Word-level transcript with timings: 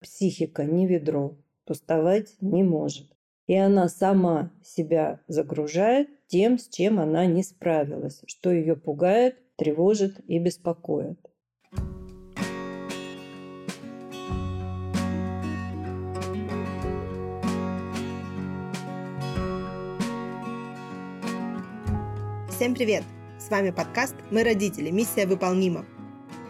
психика 0.00 0.64
не 0.64 0.86
ведро, 0.86 1.36
пустовать 1.66 2.34
не 2.40 2.62
может. 2.62 3.06
И 3.46 3.54
она 3.54 3.88
сама 3.88 4.52
себя 4.62 5.20
загружает 5.28 6.08
тем, 6.28 6.58
с 6.58 6.68
чем 6.68 6.98
она 6.98 7.26
не 7.26 7.42
справилась, 7.42 8.22
что 8.26 8.50
ее 8.50 8.76
пугает, 8.76 9.36
тревожит 9.56 10.20
и 10.26 10.38
беспокоит. 10.38 11.18
Всем 22.50 22.74
привет! 22.74 23.04
С 23.38 23.50
вами 23.50 23.70
подкаст 23.70 24.14
«Мы 24.30 24.44
родители. 24.44 24.90
Миссия 24.90 25.26
выполнима». 25.26 25.84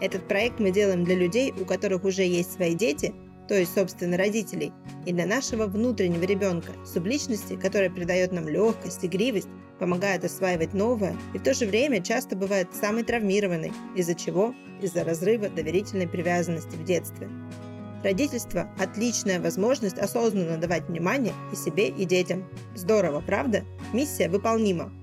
Этот 0.01 0.27
проект 0.27 0.59
мы 0.59 0.71
делаем 0.71 1.03
для 1.03 1.15
людей, 1.15 1.53
у 1.53 1.63
которых 1.63 2.03
уже 2.03 2.23
есть 2.23 2.53
свои 2.53 2.75
дети, 2.75 3.13
то 3.51 3.57
есть, 3.57 3.73
собственно, 3.75 4.15
родителей, 4.15 4.71
и 5.05 5.11
для 5.11 5.25
нашего 5.25 5.65
внутреннего 5.65 6.23
ребенка, 6.23 6.71
субличности, 6.85 7.57
которая 7.57 7.89
придает 7.89 8.31
нам 8.31 8.47
легкость, 8.47 9.03
игривость, 9.03 9.49
помогает 9.77 10.23
осваивать 10.23 10.73
новое 10.73 11.17
и 11.33 11.37
в 11.37 11.43
то 11.43 11.53
же 11.53 11.65
время 11.65 12.01
часто 12.01 12.37
бывает 12.37 12.69
самой 12.73 13.03
травмированной, 13.03 13.73
из-за 13.93 14.15
чего? 14.15 14.55
Из-за 14.81 15.03
разрыва 15.03 15.49
доверительной 15.49 16.07
привязанности 16.07 16.77
в 16.77 16.85
детстве. 16.85 17.27
Родительство– 18.05 18.69
отличная 18.79 19.41
возможность 19.41 19.99
осознанно 19.99 20.55
давать 20.55 20.87
внимание 20.87 21.33
и 21.51 21.57
себе, 21.57 21.89
и 21.89 22.05
детям. 22.05 22.47
Здорово, 22.73 23.19
правда? 23.19 23.65
Миссия 23.91 24.29
выполнима. 24.29 24.93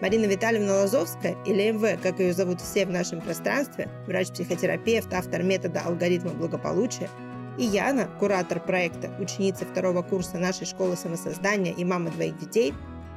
Марина 0.00 0.26
Витальевна 0.26 0.74
Лазовская, 0.74 1.36
или 1.44 1.72
МВ, 1.72 2.00
как 2.00 2.20
ее 2.20 2.34
зовут 2.34 2.60
все 2.60 2.86
в 2.86 2.90
нашем 2.90 3.20
пространстве, 3.20 3.88
врач-психотерапевт, 4.06 5.12
автор 5.12 5.42
метода 5.42 5.80
алгоритма 5.80 6.30
благополучия, 6.30 7.10
и 7.58 7.64
Яна, 7.64 8.08
куратор 8.18 8.60
проекта, 8.60 9.10
ученица 9.18 9.64
второго 9.64 10.02
курса 10.02 10.38
нашей 10.38 10.66
школы 10.66 10.96
самосоздания 10.96 11.72
и 11.72 11.84
мама 11.84 12.10
двоих 12.10 12.38
детей, 12.38 12.74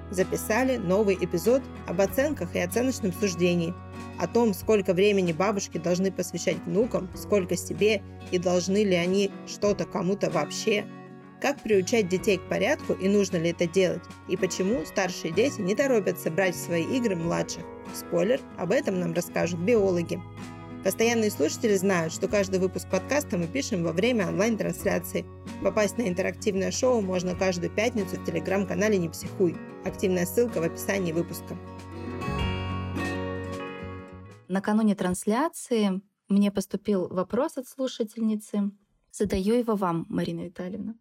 записали 0.09 0.77
новый 0.77 1.17
эпизод 1.19 1.61
об 1.87 2.01
оценках 2.01 2.55
и 2.55 2.59
оценочном 2.59 3.13
суждении, 3.13 3.73
о 4.19 4.27
том, 4.27 4.53
сколько 4.53 4.93
времени 4.93 5.31
бабушки 5.31 5.77
должны 5.77 6.11
посвящать 6.11 6.57
внукам, 6.65 7.09
сколько 7.15 7.55
себе 7.55 8.03
и 8.31 8.37
должны 8.37 8.83
ли 8.83 8.95
они 8.95 9.31
что-то 9.47 9.85
кому-то 9.85 10.29
вообще– 10.29 10.85
как 11.43 11.59
приучать 11.59 12.07
детей 12.07 12.37
к 12.37 12.47
порядку 12.47 12.93
и 12.93 13.09
нужно 13.09 13.35
ли 13.35 13.49
это 13.49 13.67
делать? 13.67 14.01
И 14.29 14.37
почему 14.37 14.85
старшие 14.85 15.33
дети 15.33 15.59
не 15.59 15.75
торопятся 15.75 16.31
брать 16.31 16.55
в 16.55 16.63
свои 16.63 16.85
игры 16.85 17.17
младших? 17.17 17.63
Спойлер, 17.93 18.39
об 18.57 18.71
этом 18.71 18.97
нам 19.01 19.11
расскажут 19.11 19.59
биологи. 19.59 20.21
Постоянные 20.83 21.31
слушатели 21.31 21.75
знают, 21.75 22.11
что 22.11 22.27
каждый 22.27 22.59
выпуск 22.59 22.89
подкаста 22.89 23.37
мы 23.37 23.47
пишем 23.47 23.83
во 23.83 23.93
время 23.93 24.27
онлайн-трансляции. 24.27 25.25
Попасть 25.63 25.97
на 25.97 26.09
интерактивное 26.09 26.71
шоу 26.71 26.99
можно 26.99 27.35
каждую 27.35 27.71
пятницу 27.71 28.17
в 28.17 28.25
телеграм-канале 28.25 28.97
«Не 28.97 29.07
психуй». 29.07 29.55
Активная 29.85 30.25
ссылка 30.25 30.59
в 30.59 30.63
описании 30.63 31.13
выпуска. 31.13 31.57
Накануне 34.49 34.93
трансляции 34.93 36.01
мне 36.27 36.51
поступил 36.51 37.07
вопрос 37.07 37.57
от 37.57 37.65
слушательницы. 37.65 38.71
Задаю 39.09 39.55
его 39.55 39.75
вам, 39.75 40.05
Марина 40.09 40.41
Витальевна. 40.41 40.95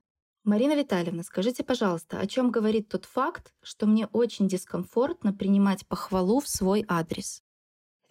Марина 0.44 0.76
Витальевна, 0.76 1.24
скажите, 1.24 1.64
пожалуйста, 1.64 2.20
о 2.20 2.26
чем 2.28 2.52
говорит 2.52 2.88
тот 2.88 3.04
факт, 3.04 3.52
что 3.62 3.86
мне 3.86 4.06
очень 4.12 4.46
дискомфортно 4.46 5.32
принимать 5.32 5.88
похвалу 5.88 6.38
в 6.38 6.48
свой 6.48 6.84
адрес? 6.86 7.42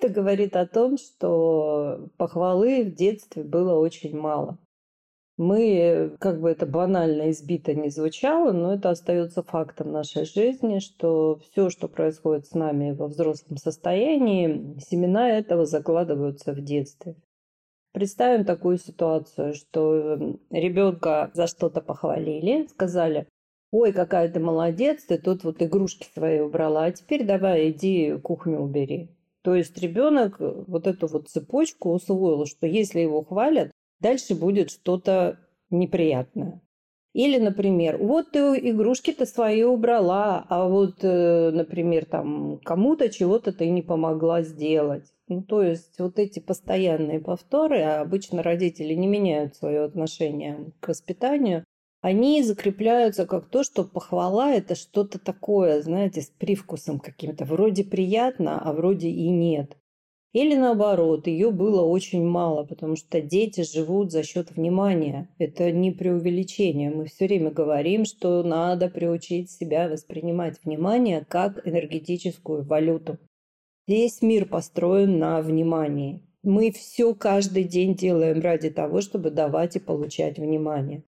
Это 0.01 0.11
говорит 0.11 0.55
о 0.55 0.65
том, 0.65 0.97
что 0.97 2.09
похвалы 2.17 2.85
в 2.85 2.95
детстве 2.95 3.43
было 3.43 3.75
очень 3.75 4.17
мало. 4.17 4.57
Мы, 5.37 6.17
как 6.19 6.41
бы 6.41 6.49
это 6.49 6.65
банально 6.65 7.29
избито 7.29 7.75
не 7.75 7.89
звучало, 7.89 8.51
но 8.51 8.73
это 8.73 8.89
остается 8.89 9.43
фактом 9.43 9.91
нашей 9.91 10.25
жизни, 10.25 10.79
что 10.79 11.39
все, 11.43 11.69
что 11.69 11.87
происходит 11.87 12.47
с 12.47 12.55
нами 12.55 12.93
во 12.93 13.09
взрослом 13.09 13.57
состоянии, 13.57 14.75
семена 14.79 15.29
этого 15.37 15.67
закладываются 15.67 16.51
в 16.51 16.61
детстве. 16.61 17.15
Представим 17.93 18.43
такую 18.43 18.79
ситуацию, 18.79 19.53
что 19.53 20.39
ребенка 20.49 21.29
за 21.35 21.45
что-то 21.45 21.81
похвалили, 21.81 22.65
сказали, 22.69 23.27
ой, 23.69 23.93
какая 23.93 24.31
ты 24.31 24.39
молодец, 24.39 25.03
ты 25.03 25.19
тут 25.19 25.43
вот 25.43 25.61
игрушки 25.61 26.07
свои 26.11 26.39
убрала, 26.39 26.85
а 26.85 26.91
теперь 26.91 27.23
давай 27.23 27.69
иди 27.69 28.17
кухню 28.17 28.61
убери. 28.61 29.15
То 29.43 29.55
есть 29.55 29.77
ребенок 29.77 30.39
э, 30.39 30.63
вот 30.67 30.87
эту 30.87 31.07
вот 31.07 31.29
цепочку 31.29 31.93
усвоил, 31.93 32.45
что 32.45 32.67
если 32.67 32.99
его 32.99 33.23
хвалят, 33.23 33.71
дальше 33.99 34.35
будет 34.35 34.71
что-то 34.71 35.39
неприятное. 35.69 36.61
Или, 37.13 37.39
например, 37.39 37.97
вот 37.97 38.31
ты 38.31 38.39
игрушки-то 38.39 39.25
свои 39.25 39.63
убрала, 39.63 40.45
а 40.47 40.67
вот, 40.67 40.99
э, 41.01 41.51
например, 41.51 42.05
там 42.05 42.59
кому-то 42.63 43.09
чего-то 43.09 43.51
ты 43.51 43.69
не 43.69 43.81
помогла 43.81 44.43
сделать. 44.43 45.13
Ну, 45.27 45.43
то 45.43 45.61
есть 45.61 45.99
вот 45.99 46.19
эти 46.19 46.39
постоянные 46.39 47.19
повторы, 47.19 47.81
а 47.81 48.01
обычно 48.01 48.43
родители 48.43 48.93
не 48.93 49.07
меняют 49.07 49.55
свое 49.55 49.83
отношение 49.83 50.71
к 50.79 50.87
воспитанию, 50.87 51.65
они 52.01 52.41
закрепляются 52.41 53.27
как 53.27 53.49
то, 53.49 53.63
что 53.63 53.83
похвала– 53.83 54.51
это 54.55 54.73
что-то 54.73 55.19
такое, 55.19 55.81
знаете, 55.83 56.21
с 56.21 56.29
привкусом 56.29 56.99
каким-то. 56.99 57.45
Вроде 57.45 57.83
приятно, 57.83 58.59
а 58.59 58.73
вроде 58.73 59.09
и 59.09 59.29
нет. 59.29 59.77
Или 60.33 60.55
наоборот, 60.55 61.27
ее 61.27 61.51
было 61.51 61.81
очень 61.81 62.25
мало, 62.25 62.63
потому 62.63 62.95
что 62.95 63.21
дети 63.21 63.63
живут 63.63 64.11
за 64.11 64.23
счет 64.23 64.51
внимания. 64.51 65.29
Это 65.37 65.71
не 65.71 65.91
преувеличение. 65.91 66.89
Мы 66.89 67.05
все 67.05 67.27
время 67.27 67.51
говорим, 67.51 68.05
что 68.05 68.41
надо 68.41 68.89
приучить 68.89 69.51
себя 69.51 69.87
воспринимать 69.89 70.57
внимание 70.63 71.25
как 71.27 71.67
энергетическую 71.67 72.63
валюту. 72.63 73.19
Весь 73.87 74.21
мир 74.21 74.45
построен 74.45 75.19
на 75.19 75.41
внимании. 75.41 76.23
Мы 76.43 76.71
все 76.71 77.13
каждый 77.13 77.65
день 77.65 77.93
делаем 77.93 78.39
ради 78.41 78.69
того, 78.71 79.01
чтобы 79.01 79.29
давать 79.29 79.75
и 79.75 79.79
получать 79.79 80.39
внимание. 80.39 81.03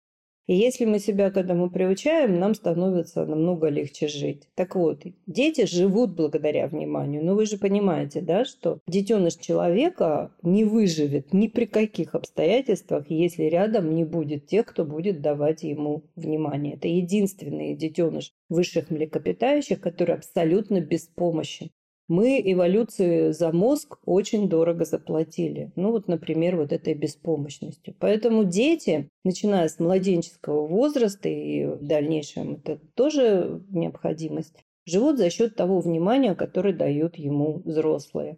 И 0.50 0.56
если 0.56 0.86
мы 0.86 0.98
себя 0.98 1.30
к 1.30 1.38
этому 1.38 1.70
приучаем, 1.70 2.40
нам 2.40 2.56
становится 2.56 3.24
намного 3.24 3.68
легче 3.68 4.08
жить. 4.08 4.50
Так 4.56 4.76
вот, 4.76 5.04
дети 5.28 5.68
живут 5.68 6.16
благодаря 6.16 6.66
вниманию. 6.66 7.24
Но 7.24 7.36
вы 7.36 7.46
же 7.46 7.60
понимаете, 7.60 8.22
да, 8.22 8.46
что 8.46 8.80
детеныш 8.88 9.36
человека 9.36 10.32
не 10.42 10.66
выживет 10.66 11.34
ни 11.34 11.50
при 11.50 11.66
каких 11.66 12.16
обстоятельствах, 12.16 13.12
если 13.12 13.44
рядом 13.44 13.94
не 13.94 14.06
будет 14.06 14.48
тех, 14.48 14.66
кто 14.66 14.86
будет 14.86 15.22
давать 15.22 15.62
ему 15.62 16.06
внимание. 16.16 16.74
Это 16.74 16.88
единственный 16.88 17.76
детеныш 17.76 18.32
высших 18.50 18.90
млекопитающих, 18.90 19.80
который 19.80 20.16
абсолютно 20.16 20.82
беспомощен 20.82 21.70
мы 22.10 22.42
эволюции 22.44 23.32
за 23.32 23.54
мозг 23.54 24.00
очень 24.04 24.50
дорого 24.50 24.84
заплатили. 24.84 25.72
Ну 25.76 25.92
вот, 25.92 26.08
например, 26.08 26.58
вот 26.58 26.74
этой 26.74 26.96
беспомощностью. 26.96 27.96
Поэтому 28.00 28.44
дети, 28.44 29.08
начиная 29.24 29.70
с 29.70 29.80
младенческого 29.80 30.68
возраста 30.68 31.30
и 31.30 31.66
в 31.66 31.86
дальнейшем 31.86 32.56
это 32.56 32.80
тоже 32.96 33.62
необходимость, 33.70 34.66
живут 34.86 35.18
за 35.18 35.30
счет 35.30 35.56
того 35.56 35.80
внимания, 35.80 36.36
которое 36.36 36.74
дают 36.74 37.16
ему 37.16 37.62
взрослые. 37.64 38.38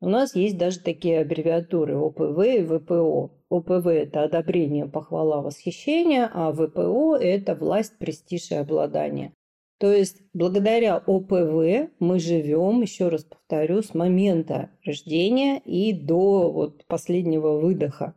У 0.00 0.08
нас 0.08 0.34
есть 0.34 0.58
даже 0.58 0.80
такие 0.80 1.20
аббревиатуры 1.20 1.96
ОПВ 1.96 2.44
и 2.44 2.64
ВПО. 2.64 3.30
ОПВ– 3.50 3.86
это 3.86 4.24
одобрение, 4.24 4.86
похвала, 4.86 5.42
восхищение, 5.42 6.28
а 6.32 6.52
ВПО– 6.52 7.16
это 7.20 7.54
власть, 7.54 7.96
престиж 7.98 8.50
и 8.50 8.56
обладание. 8.56 9.32
То 9.82 9.92
есть 9.92 10.22
благодаря 10.32 10.96
ОПВ 10.96 11.90
мы 11.98 12.20
живем, 12.20 12.82
еще 12.82 13.08
раз 13.08 13.24
повторю, 13.24 13.82
с 13.82 13.94
момента 13.94 14.70
рождения 14.84 15.58
и 15.58 15.92
до 15.92 16.52
вот 16.52 16.86
последнего 16.86 17.58
выдоха. 17.58 18.14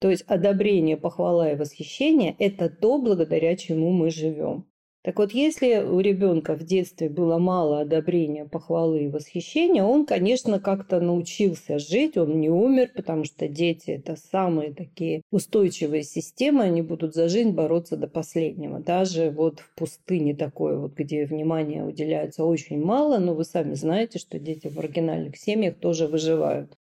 То 0.00 0.10
есть 0.10 0.24
одобрение, 0.26 0.98
похвала 0.98 1.50
и 1.50 1.56
восхищение– 1.56 2.36
это 2.38 2.68
то, 2.68 3.00
благодаря 3.00 3.56
чему 3.56 3.90
мы 3.90 4.10
живем. 4.10 4.66
Так 5.04 5.20
вот, 5.20 5.32
если 5.32 5.76
у 5.76 6.00
ребенка 6.00 6.54
в 6.56 6.64
детстве 6.64 7.08
было 7.08 7.38
мало 7.38 7.80
одобрения, 7.80 8.44
похвалы 8.44 9.04
и 9.04 9.08
восхищения, 9.08 9.84
он, 9.84 10.04
конечно, 10.04 10.58
как-то 10.58 11.00
научился 11.00 11.78
жить, 11.78 12.16
он 12.16 12.40
не 12.40 12.50
умер, 12.50 12.90
потому 12.96 13.24
что 13.24 13.46
дети– 13.46 13.90
это 13.92 14.16
самые 14.16 14.74
такие 14.74 15.22
устойчивые 15.30 16.02
системы, 16.02 16.64
они 16.64 16.82
будут 16.82 17.14
за 17.14 17.28
жизнь 17.28 17.52
бороться 17.52 17.96
до 17.96 18.08
последнего. 18.08 18.80
Даже 18.80 19.30
вот 19.30 19.60
в 19.60 19.74
пустыне 19.76 20.34
такой 20.34 20.76
вот, 20.76 20.94
где 20.94 21.24
внимания 21.26 21.84
уделяется 21.84 22.44
очень 22.44 22.82
мало, 22.84 23.18
но 23.18 23.34
вы 23.34 23.44
сами 23.44 23.74
знаете, 23.74 24.18
что 24.18 24.40
дети 24.40 24.66
в 24.66 24.78
оригинальных 24.80 25.36
семьях 25.36 25.76
тоже 25.76 26.08
выживают. 26.08 26.76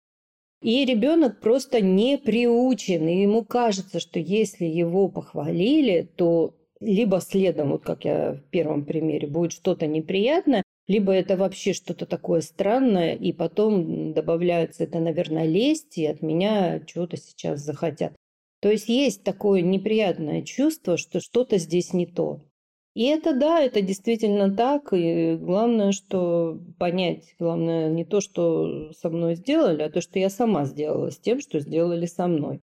И 0.61 0.85
ребенок 0.85 1.41
просто 1.41 1.81
не 1.81 2.17
приучен, 2.17 3.07
и 3.07 3.21
ему 3.21 3.43
кажется, 3.43 3.99
что 3.99 4.19
если 4.19 4.65
его 4.65 5.09
похвалили, 5.09 6.09
то 6.15 6.55
либо 6.85 7.19
следом, 7.19 7.71
вот 7.71 7.83
как 7.83 8.05
я 8.05 8.33
в 8.33 8.49
первом 8.49 8.85
примере, 8.85 9.27
будет 9.27 9.51
что-то 9.51 9.87
неприятное, 9.87 10.63
либо 10.87 11.11
это 11.11 11.35
вообще 11.35 11.73
что-то 11.73 12.05
такое 12.05 12.41
странное, 12.41 13.15
и 13.15 13.33
потом 13.33 14.13
добавляется 14.13 14.83
это, 14.83 14.99
наверное, 14.99 15.45
лесть, 15.45 15.97
и 15.97 16.05
от 16.05 16.21
меня 16.21 16.79
чего-то 16.81 17.17
сейчас 17.17 17.61
захотят. 17.61 18.15
То 18.61 18.71
есть 18.71 18.87
есть 18.87 19.23
такое 19.23 19.61
неприятное 19.61 20.43
чувство, 20.43 20.97
что 20.97 21.19
что-то 21.19 21.57
здесь 21.57 21.93
не 21.93 22.05
то. 22.05 22.41
И 22.95 23.03
это 23.03 23.37
да, 23.37 23.61
это 23.61 23.81
действительно 23.81 24.49
так. 24.55 24.93
И 24.93 25.35
главное, 25.35 25.91
что 25.91 26.59
понять, 26.79 27.35
главное 27.37 27.89
не 27.89 28.05
то, 28.05 28.21
что 28.21 28.93
со 28.93 29.09
мной 29.09 29.35
сделали, 29.35 29.83
а 29.83 29.89
то, 29.89 30.01
что 30.01 30.17
я 30.17 30.29
сама 30.29 30.65
сделала 30.65 31.11
с 31.11 31.17
тем, 31.17 31.41
что 31.41 31.59
сделали 31.59 32.05
со 32.05 32.27
мной. 32.27 32.61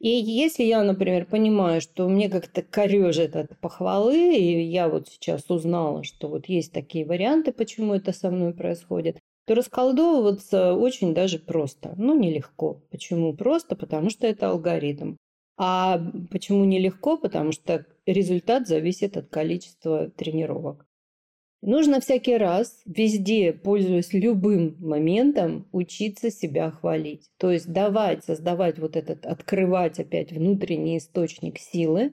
И 0.00 0.08
если 0.08 0.62
я, 0.64 0.82
например, 0.82 1.26
понимаю, 1.26 1.82
что 1.82 2.08
мне 2.08 2.30
как-то 2.30 2.62
корежит 2.62 3.36
от 3.36 3.58
похвалы, 3.60 4.34
и 4.34 4.62
я 4.62 4.88
вот 4.88 5.08
сейчас 5.08 5.44
узнала, 5.50 6.04
что 6.04 6.28
вот 6.28 6.46
есть 6.46 6.72
такие 6.72 7.04
варианты, 7.04 7.52
почему 7.52 7.94
это 7.94 8.12
со 8.12 8.30
мной 8.30 8.54
происходит, 8.54 9.18
то 9.46 9.54
расколдовываться 9.54 10.72
очень 10.72 11.12
даже 11.12 11.38
просто. 11.38 11.92
Ну, 11.98 12.18
нелегко. 12.18 12.82
Почему 12.90 13.34
просто? 13.34 13.76
Потому 13.76 14.08
что 14.08 14.26
это 14.26 14.48
алгоритм. 14.48 15.16
А 15.58 16.00
почему 16.30 16.64
нелегко? 16.64 17.18
Потому 17.18 17.52
что 17.52 17.84
результат 18.06 18.66
зависит 18.66 19.18
от 19.18 19.28
количества 19.28 20.08
тренировок. 20.08 20.86
Нужно 21.62 22.00
всякий 22.00 22.38
раз, 22.38 22.80
везде, 22.86 23.52
пользуясь 23.52 24.14
любым 24.14 24.76
моментом, 24.80 25.68
учиться 25.72 26.30
себя 26.30 26.70
хвалить. 26.70 27.28
То 27.38 27.50
есть 27.50 27.70
давать, 27.70 28.24
создавать 28.24 28.78
вот 28.78 28.96
этот, 28.96 29.26
открывать 29.26 30.00
опять 30.00 30.32
внутренний 30.32 30.96
источник 30.96 31.58
силы, 31.58 32.12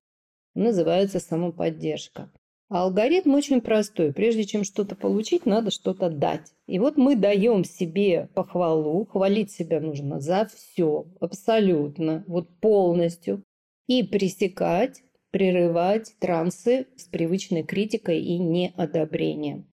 называется 0.53 1.19
самоподдержка. 1.19 2.29
А 2.69 2.83
алгоритм 2.83 3.35
очень 3.35 3.61
простой. 3.61 4.11
Прежде 4.11 4.43
чем 4.43 4.65
что-то 4.65 4.97
получить, 4.97 5.45
надо 5.45 5.71
что-то 5.71 6.09
дать. 6.09 6.51
И 6.67 6.79
вот 6.79 6.97
мы 6.97 7.15
даем 7.15 7.63
себе 7.63 8.27
похвалу. 8.33 9.05
Хвалить 9.05 9.51
себя 9.51 9.79
нужно 9.79 10.19
за 10.19 10.49
все, 10.53 11.05
абсолютно, 11.21 12.25
вот 12.27 12.49
полностью. 12.59 13.43
И 13.87 14.03
пресекать 14.03 15.01
прерывать 15.31 16.15
трансы 16.19 16.87
с 16.95 17.05
привычной 17.05 17.63
критикой 17.63 18.21
и 18.21 18.37
неодобрением. 18.37 19.71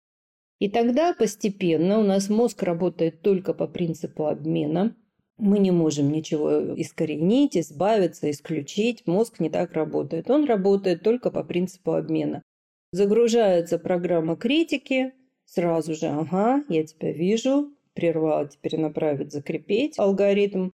И 0.58 0.68
тогда 0.68 1.14
постепенно 1.14 1.98
у 1.98 2.02
нас 2.02 2.28
мозг 2.28 2.62
работает 2.62 3.22
только 3.22 3.54
по 3.54 3.66
принципу 3.66 4.26
обмена. 4.26 4.94
Мы 5.38 5.58
не 5.58 5.70
можем 5.70 6.12
ничего 6.12 6.78
искоренить, 6.78 7.56
избавиться, 7.56 8.30
исключить. 8.30 9.06
Мозг 9.06 9.40
не 9.40 9.48
так 9.48 9.72
работает. 9.72 10.30
Он 10.30 10.44
работает 10.44 11.02
только 11.02 11.30
по 11.30 11.42
принципу 11.42 11.94
обмена. 11.94 12.42
Загружается 12.92 13.78
программа 13.78 14.36
критики, 14.36 15.14
сразу 15.46 15.94
же, 15.94 16.06
ага, 16.08 16.62
я 16.68 16.84
тебя 16.84 17.12
вижу, 17.12 17.72
прервать, 17.94 18.58
перенаправить, 18.58 19.32
закрепить 19.32 19.98
алгоритм. 19.98 20.70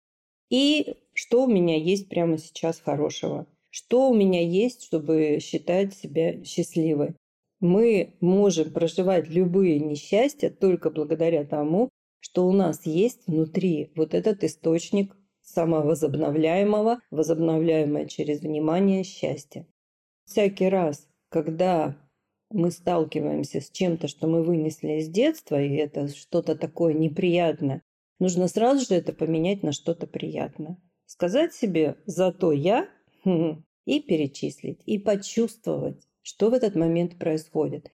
И 0.50 0.98
что 1.14 1.46
у 1.46 1.48
меня 1.48 1.78
есть 1.78 2.10
прямо 2.10 2.38
сейчас 2.38 2.80
хорошего? 2.80 3.48
Что 3.72 4.10
у 4.10 4.14
меня 4.14 4.42
есть, 4.46 4.84
чтобы 4.84 5.40
считать 5.42 5.94
себя 5.94 6.44
счастливой? 6.44 7.16
Мы 7.62 8.18
можем 8.20 8.74
проживать 8.74 9.30
любые 9.30 9.80
несчастья 9.80 10.50
только 10.50 10.90
благодаря 10.90 11.46
тому, 11.46 11.90
что 12.20 12.48
у 12.48 12.52
нас 12.52 12.86
есть 12.86 13.26
внутри 13.28 13.92
вот 13.96 14.14
этот 14.14 14.44
источник 14.44 15.16
самовозобновляемого, 15.42 17.00
возобновляемое 17.12 18.08
через 18.08 18.42
внимание 18.42 19.04
счастья. 19.04 19.66
Всякий 20.26 20.68
раз, 20.68 21.08
когда 21.30 21.98
мы 22.50 22.72
сталкиваемся 22.72 23.62
с 23.62 23.70
чем-то, 23.70 24.10
что 24.10 24.28
мы 24.28 24.44
вынесли 24.44 25.00
из 25.00 25.08
детства, 25.08 25.62
и 25.62 25.76
это 25.76 26.10
что-то 26.10 26.56
такое 26.56 26.94
неприятное, 26.94 27.82
нужно 28.20 28.50
сразу 28.50 28.86
же 28.86 28.96
это 28.96 29.14
поменять 29.14 29.64
на 29.64 29.72
что-то 29.72 30.08
приятное. 30.08 30.78
Сказать 31.06 31.54
себе 31.54 31.96
«зато 32.06 32.52
я 32.52 32.90
и 33.24 34.00
перечислить, 34.00 34.82
и 34.86 34.98
почувствовать, 34.98 36.08
что 36.22 36.50
в 36.50 36.54
этот 36.54 36.76
момент 36.76 37.18
происходит. 37.18 37.92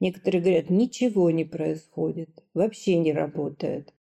Некоторые 0.00 0.42
говорят, 0.42 0.70
ничего 0.70 1.30
не 1.30 1.44
происходит, 1.44 2.44
вообще 2.54 2.98
не 2.98 3.12
работает. 3.12 3.92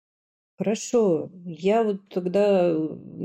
Хорошо, 0.58 1.32
я 1.46 1.84
вот 1.84 2.10
тогда 2.10 2.76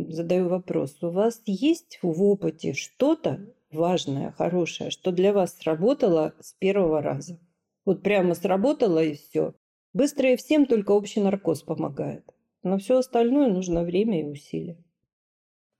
задаю 0.09 0.49
вопрос. 0.49 1.03
У 1.03 1.11
вас 1.11 1.41
есть 1.47 1.99
в 2.03 2.23
опыте 2.23 2.75
что-то 2.75 3.41
важное, 3.71 4.33
хорошее, 4.33 4.91
что 4.91 5.13
для 5.13 5.33
вас 5.33 5.57
сработало 5.57 6.35
с 6.41 6.53
первого 6.55 7.01
раза? 7.01 7.39
Вот 7.85 8.03
прямо 8.03 8.35
сработало 8.35 9.03
и 9.03 9.15
все. 9.15 9.55
Быстро 9.95 10.33
и 10.33 10.37
всем 10.37 10.67
только 10.67 10.93
общий 10.93 11.21
наркоз 11.21 11.63
помогает. 11.63 12.25
Но 12.63 12.79
все 12.79 12.99
остальное 12.99 13.51
нужно 13.51 13.83
время 13.83 14.21
и 14.21 14.25
усилия. 14.25 14.83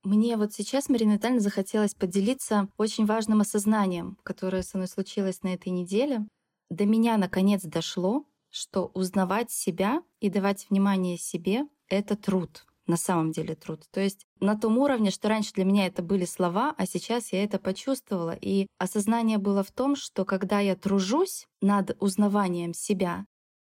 Мне 0.03 0.35
вот 0.35 0.53
сейчас, 0.53 0.89
Марина 0.89 1.13
Витальевна, 1.13 1.39
захотелось 1.39 1.95
поделиться 1.95 2.67
очень 2.77 3.05
важным 3.05 3.39
осознанием, 3.39 4.17
которое 4.23 4.61
со 4.61 4.77
мной 4.77 4.89
случилось 4.89 5.43
на 5.43 5.53
этой 5.53 5.69
неделе. 5.69 6.27
До 6.69 6.85
меня 6.85 7.17
наконец 7.17 7.63
дошло, 7.63 8.25
что 8.49 8.91
узнавать 8.93 9.49
себя 9.49 10.03
и 10.19 10.29
давать 10.29 10.67
внимание 10.69 11.17
себе— 11.17 11.63
это 11.87 12.17
труд, 12.17 12.65
на 12.85 12.97
самом 12.97 13.31
деле 13.31 13.55
труд. 13.55 13.83
То 13.91 14.01
есть 14.01 14.25
на 14.41 14.59
том 14.59 14.77
уровне, 14.77 15.09
что 15.09 15.29
раньше 15.29 15.53
для 15.53 15.63
меня 15.63 15.87
это 15.87 16.03
были 16.03 16.25
слова, 16.25 16.75
а 16.77 16.85
сейчас 16.85 17.31
я 17.31 17.41
это 17.41 17.57
почувствовала. 17.57 18.37
И 18.39 18.67
осознание 18.77 19.37
было 19.37 19.63
в 19.63 19.71
том, 19.71 19.95
что 19.95 20.25
когда 20.25 20.59
я 20.59 20.75
тружусь 20.75 21.47
над 21.61 21.95
узнаванием 22.01 22.73
себя, 22.73 23.25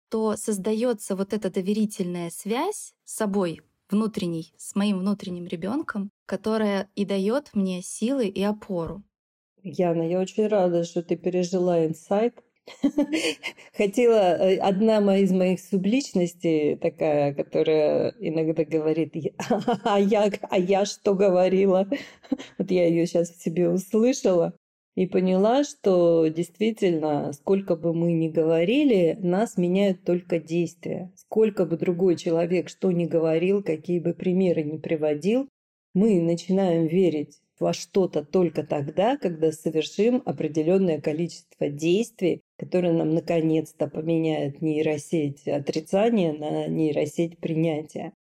то 0.09 0.37
создается 0.37 1.15
вот 1.15 1.33
эта 1.33 1.49
доверительная 1.49 2.29
связь 2.29 2.93
с 3.03 3.15
собой, 3.15 3.61
внутренней, 3.89 4.53
с 4.57 4.75
моим 4.75 4.99
внутренним 4.99 5.47
ребенком, 5.47 6.11
которая 6.25 6.89
и 6.95 7.05
дает 7.05 7.51
мне 7.53 7.81
силы 7.81 8.27
и 8.27 8.43
опору. 8.43 9.03
Яна, 9.63 10.03
я 10.03 10.19
очень 10.19 10.47
рада, 10.47 10.83
что 10.83 11.03
ты 11.03 11.15
пережила 11.15 11.85
инсайт. 11.85 12.35
Хотела 13.77 14.37
э, 14.37 14.57
одна 14.57 14.97
из 15.17 15.31
моих 15.31 15.59
субличностей 15.59 16.75
такая, 16.75 17.33
которая 17.33 18.13
иногда 18.19 18.65
говорит, 18.65 19.13
а 19.83 19.99
я, 19.99 20.29
а 20.49 20.59
я 20.59 20.85
что 20.85 21.13
говорила? 21.13 21.87
Вот 22.57 22.71
я 22.71 22.87
ее 22.87 23.05
сейчас 23.05 23.29
в 23.31 23.41
себе 23.41 23.69
услышала 23.69 24.53
и 24.97 25.05
поняла, 25.05 25.63
что 25.63 26.25
действительно, 26.25 27.31
сколько 27.31 27.75
бы 27.75 27.93
мы 27.93 28.13
ни 28.13 28.29
говорили, 28.29 29.15
нас 29.21 29.55
меняют 29.55 30.03
только 30.03 30.39
действия. 30.39 31.13
Сколько 31.15 31.67
бы 31.67 31.77
другой 31.77 32.15
человек 32.15 32.67
что 32.67 32.91
ни 32.91 33.05
говорил, 33.05 33.61
какие 33.61 33.99
бы 33.99 34.15
примеры 34.15 34.63
ни 34.63 34.77
приводил, 34.77 35.49
мы 35.93 36.19
начинаем 36.19 36.87
верить 36.87 37.39
во 37.59 37.73
что-то 37.73 38.25
только 38.25 38.63
тогда, 38.63 39.17
когда 39.17 39.51
совершим 39.51 40.23
определенное 40.25 40.99
количество 40.99 41.69
действий, 41.69 42.41
которые 42.57 42.93
нам 42.93 43.13
наконец-то 43.13 43.87
поменяют 43.87 44.63
нейросеть 44.63 45.47
отрицания 45.47 46.33
на 46.33 46.65
нейросеть 46.65 47.37
принятия. 47.37 48.13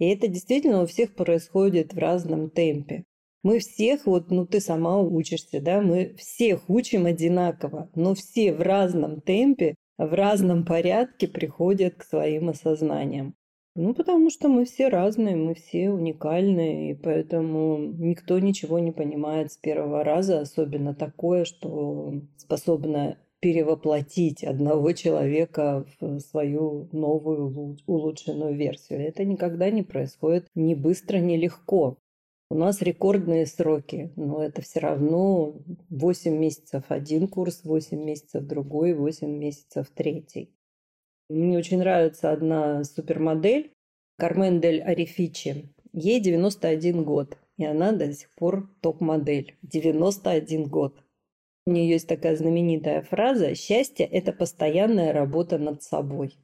И 0.00 0.06
это 0.06 0.26
действительно 0.26 0.82
у 0.82 0.86
всех 0.86 1.14
происходит 1.14 1.94
в 1.94 1.98
разном 1.98 2.50
темпе. 2.50 3.04
Мы 3.44 3.58
всех, 3.58 4.06
вот, 4.06 4.30
ну 4.30 4.46
ты 4.46 4.58
сама 4.58 4.98
учишься, 4.98 5.60
да, 5.60 5.82
мы 5.82 6.14
всех 6.16 6.68
учим 6.68 7.04
одинаково, 7.04 7.90
но 7.94 8.14
все 8.14 8.52
в 8.54 8.62
разном 8.62 9.20
темпе, 9.20 9.74
в 9.98 10.12
разном 10.14 10.64
порядке 10.64 11.28
приходят 11.28 11.94
к 11.94 12.04
своим 12.04 12.48
осознаниям. 12.48 13.34
Ну, 13.76 13.92
потому 13.92 14.30
что 14.30 14.48
мы 14.48 14.64
все 14.64 14.88
разные, 14.88 15.36
мы 15.36 15.54
все 15.54 15.90
уникальные, 15.90 16.92
и 16.92 16.94
поэтому 16.94 17.78
никто 17.78 18.38
ничего 18.38 18.78
не 18.78 18.92
понимает 18.92 19.52
с 19.52 19.56
первого 19.58 20.04
раза, 20.04 20.40
особенно 20.40 20.94
такое, 20.94 21.44
что 21.44 22.14
способно 22.36 23.18
перевоплотить 23.40 24.42
одного 24.42 24.92
человека 24.92 25.84
в 26.00 26.20
свою 26.20 26.88
новую 26.92 27.76
улучшенную 27.86 28.54
версию. 28.54 29.00
Это 29.00 29.24
никогда 29.24 29.68
не 29.70 29.82
происходит 29.82 30.46
ни 30.54 30.72
быстро, 30.74 31.18
ни 31.18 31.36
легко. 31.36 31.98
У 32.50 32.56
нас 32.56 32.82
рекордные 32.82 33.46
сроки, 33.46 34.12
но 34.16 34.42
это 34.42 34.62
все 34.62 34.80
равно 34.80 35.56
8 35.88 36.36
месяцев 36.36 36.84
один 36.88 37.26
курс, 37.26 37.64
8 37.64 37.98
месяцев 37.98 38.44
другой, 38.44 38.92
8 38.94 39.28
месяцев 39.28 39.90
третий. 39.94 40.54
Мне 41.28 41.56
очень 41.56 41.78
нравится 41.78 42.32
одна 42.32 42.84
супермодель, 42.84 43.72
Кармен 44.18 44.60
Дель 44.60 44.82
Арифичи. 44.82 45.74
Ей 45.92 46.20
91 46.20 47.02
год, 47.02 47.38
и 47.56 47.64
она 47.64 47.92
до 47.92 48.12
сих 48.12 48.28
пор 48.34 48.68
топ-модель. 48.80 49.56
91 49.62 50.68
год. 50.68 51.02
У 51.66 51.70
нее 51.70 51.88
есть 51.88 52.06
такая 52.06 52.36
знаменитая 52.36 53.00
фраза 53.02 53.54
«Счастье– 53.54 54.04
это 54.12 54.32
постоянная 54.32 55.12
работа 55.12 55.56
над 55.56 55.82
собой». 55.82 56.36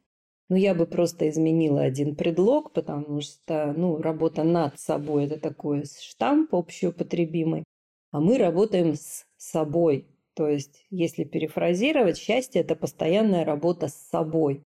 Ну, 0.50 0.56
я 0.56 0.74
бы 0.74 0.84
просто 0.84 1.28
изменила 1.28 1.82
один 1.82 2.16
предлог, 2.16 2.72
потому 2.72 3.20
что, 3.20 3.72
ну, 3.76 3.98
работа 3.98 4.42
над 4.42 4.80
собой– 4.80 5.24
это 5.26 5.38
такой 5.38 5.84
штамп 5.84 6.52
общеупотребимый, 6.52 7.62
а 8.10 8.20
мы 8.20 8.36
работаем 8.36 8.96
с 8.96 9.24
собой. 9.36 10.08
То 10.34 10.48
есть, 10.48 10.84
если 10.90 11.22
перефразировать, 11.22 12.18
счастье– 12.18 12.60
это 12.62 12.74
постоянная 12.74 13.44
работа 13.44 13.86
с 13.86 13.94
собой. 13.94 14.64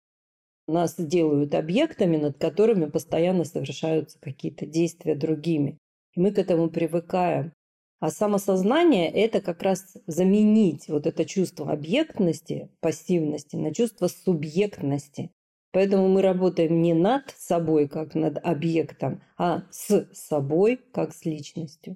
Нас 0.68 0.94
делают 1.00 1.56
объектами, 1.56 2.18
над 2.18 2.38
которыми 2.38 2.86
постоянно 2.86 3.44
совершаются 3.44 4.20
какие-то 4.20 4.68
действия 4.68 5.16
другими. 5.16 5.80
И 6.14 6.20
мы 6.20 6.32
к 6.32 6.38
этому 6.38 6.70
привыкаем. 6.70 7.54
А 8.00 8.12
самосознание– 8.12 9.10
это 9.12 9.42
как 9.42 9.64
раз 9.64 9.98
заменить 10.06 10.90
вот 10.90 11.08
это 11.08 11.26
чувство 11.26 11.72
объектности, 11.72 12.70
пассивности 12.82 13.56
на 13.56 13.74
чувство 13.74 14.08
субъектности. 14.08 15.32
Поэтому 15.72 16.10
мы 16.10 16.22
работаем 16.22 16.82
не 16.82 16.94
над 16.94 17.34
собой, 17.38 17.88
как 17.88 18.14
над 18.14 18.38
объектом, 18.44 19.22
а 19.38 19.64
с 19.72 20.08
собой, 20.14 20.80
как 20.92 21.16
с 21.16 21.26
личностью. 21.26 21.96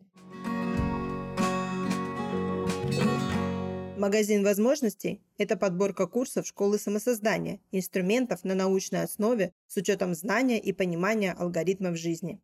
Магазин 3.97 4.43
возможностей– 4.43 5.21
это 5.37 5.57
подборка 5.57 6.05
курсов 6.05 6.45
школы 6.45 6.77
самосоздания, 6.77 7.59
инструментов 7.71 8.43
на 8.43 8.53
научной 8.53 9.03
основе 9.03 9.53
с 9.67 9.77
учетом 9.77 10.13
знания 10.15 10.59
и 10.59 10.73
понимания 10.73 11.31
алгоритмов 11.31 11.97
жизни. 11.97 12.41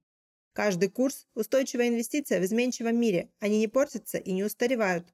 Каждый 0.53 0.89
курс– 0.89 1.27
устойчивая 1.35 1.89
инвестиция 1.89 2.41
в 2.41 2.45
изменчивом 2.45 2.97
мире. 2.97 3.29
Они 3.39 3.59
не 3.59 3.67
портятся 3.67 4.17
и 4.17 4.33
не 4.33 4.43
устаревают. 4.43 5.13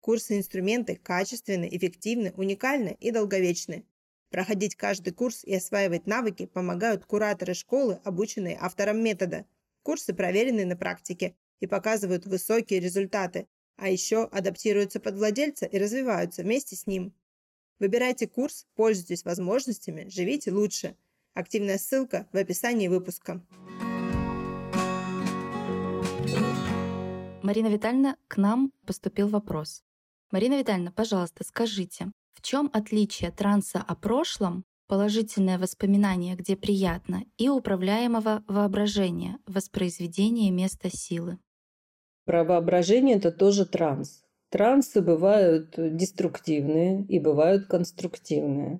Курсы 0.00 0.34
и 0.34 0.38
инструменты 0.38 0.96
качественны, 0.96 1.68
эффективны, 1.70 2.32
уникальны 2.36 2.96
и 3.00 3.10
долговечны. 3.10 3.84
Проходить 4.30 4.74
каждый 4.74 5.12
курс 5.12 5.44
и 5.44 5.54
осваивать 5.54 6.06
навыки 6.06 6.46
помогают 6.46 7.04
кураторы 7.04 7.54
школы, 7.54 8.00
обученные 8.04 8.58
автором 8.60 9.02
метода. 9.02 9.46
Курсы 9.82 10.12
проверены 10.14 10.64
на 10.64 10.76
практике 10.76 11.36
и 11.60 11.66
показывают 11.66 12.26
высокие 12.26 12.80
результаты, 12.80 13.46
а 13.76 13.88
еще 13.88 14.24
адаптируются 14.24 15.00
под 15.00 15.16
владельца 15.16 15.66
и 15.66 15.78
развиваются 15.78 16.42
вместе 16.42 16.74
с 16.76 16.86
ним. 16.86 17.14
Выбирайте 17.78 18.26
курс, 18.26 18.66
пользуйтесь 18.74 19.24
возможностями, 19.24 20.08
живите 20.08 20.50
лучше. 20.50 20.96
Активная 21.34 21.78
ссылка 21.78 22.26
в 22.32 22.36
описании 22.36 22.88
выпуска. 22.88 23.42
Марина 27.42 27.68
Витальевна, 27.68 28.16
к 28.26 28.38
нам 28.38 28.72
поступил 28.86 29.28
вопрос. 29.28 29.84
Марина 30.32 30.58
Витальевна, 30.58 30.90
пожалуйста, 30.90 31.44
скажите, 31.44 32.10
чем 32.46 32.70
отличие 32.72 33.32
транса 33.32 33.84
о 33.84 33.96
прошлом, 33.96 34.62
положительное 34.86 35.58
воспоминание, 35.58 36.36
где 36.36 36.54
приятно, 36.54 37.24
и 37.38 37.48
управляемого 37.48 38.44
воображения, 38.46 39.38
воспроизведение 39.48 40.52
места 40.52 40.88
силы? 40.88 41.40
Про 42.24 42.44
воображение 42.44 43.16
это 43.16 43.32
тоже 43.32 43.66
транс. 43.66 44.22
Трансы 44.50 45.02
бывают 45.02 45.74
деструктивные 45.76 47.04
и 47.06 47.18
бывают 47.18 47.66
конструктивные. 47.66 48.78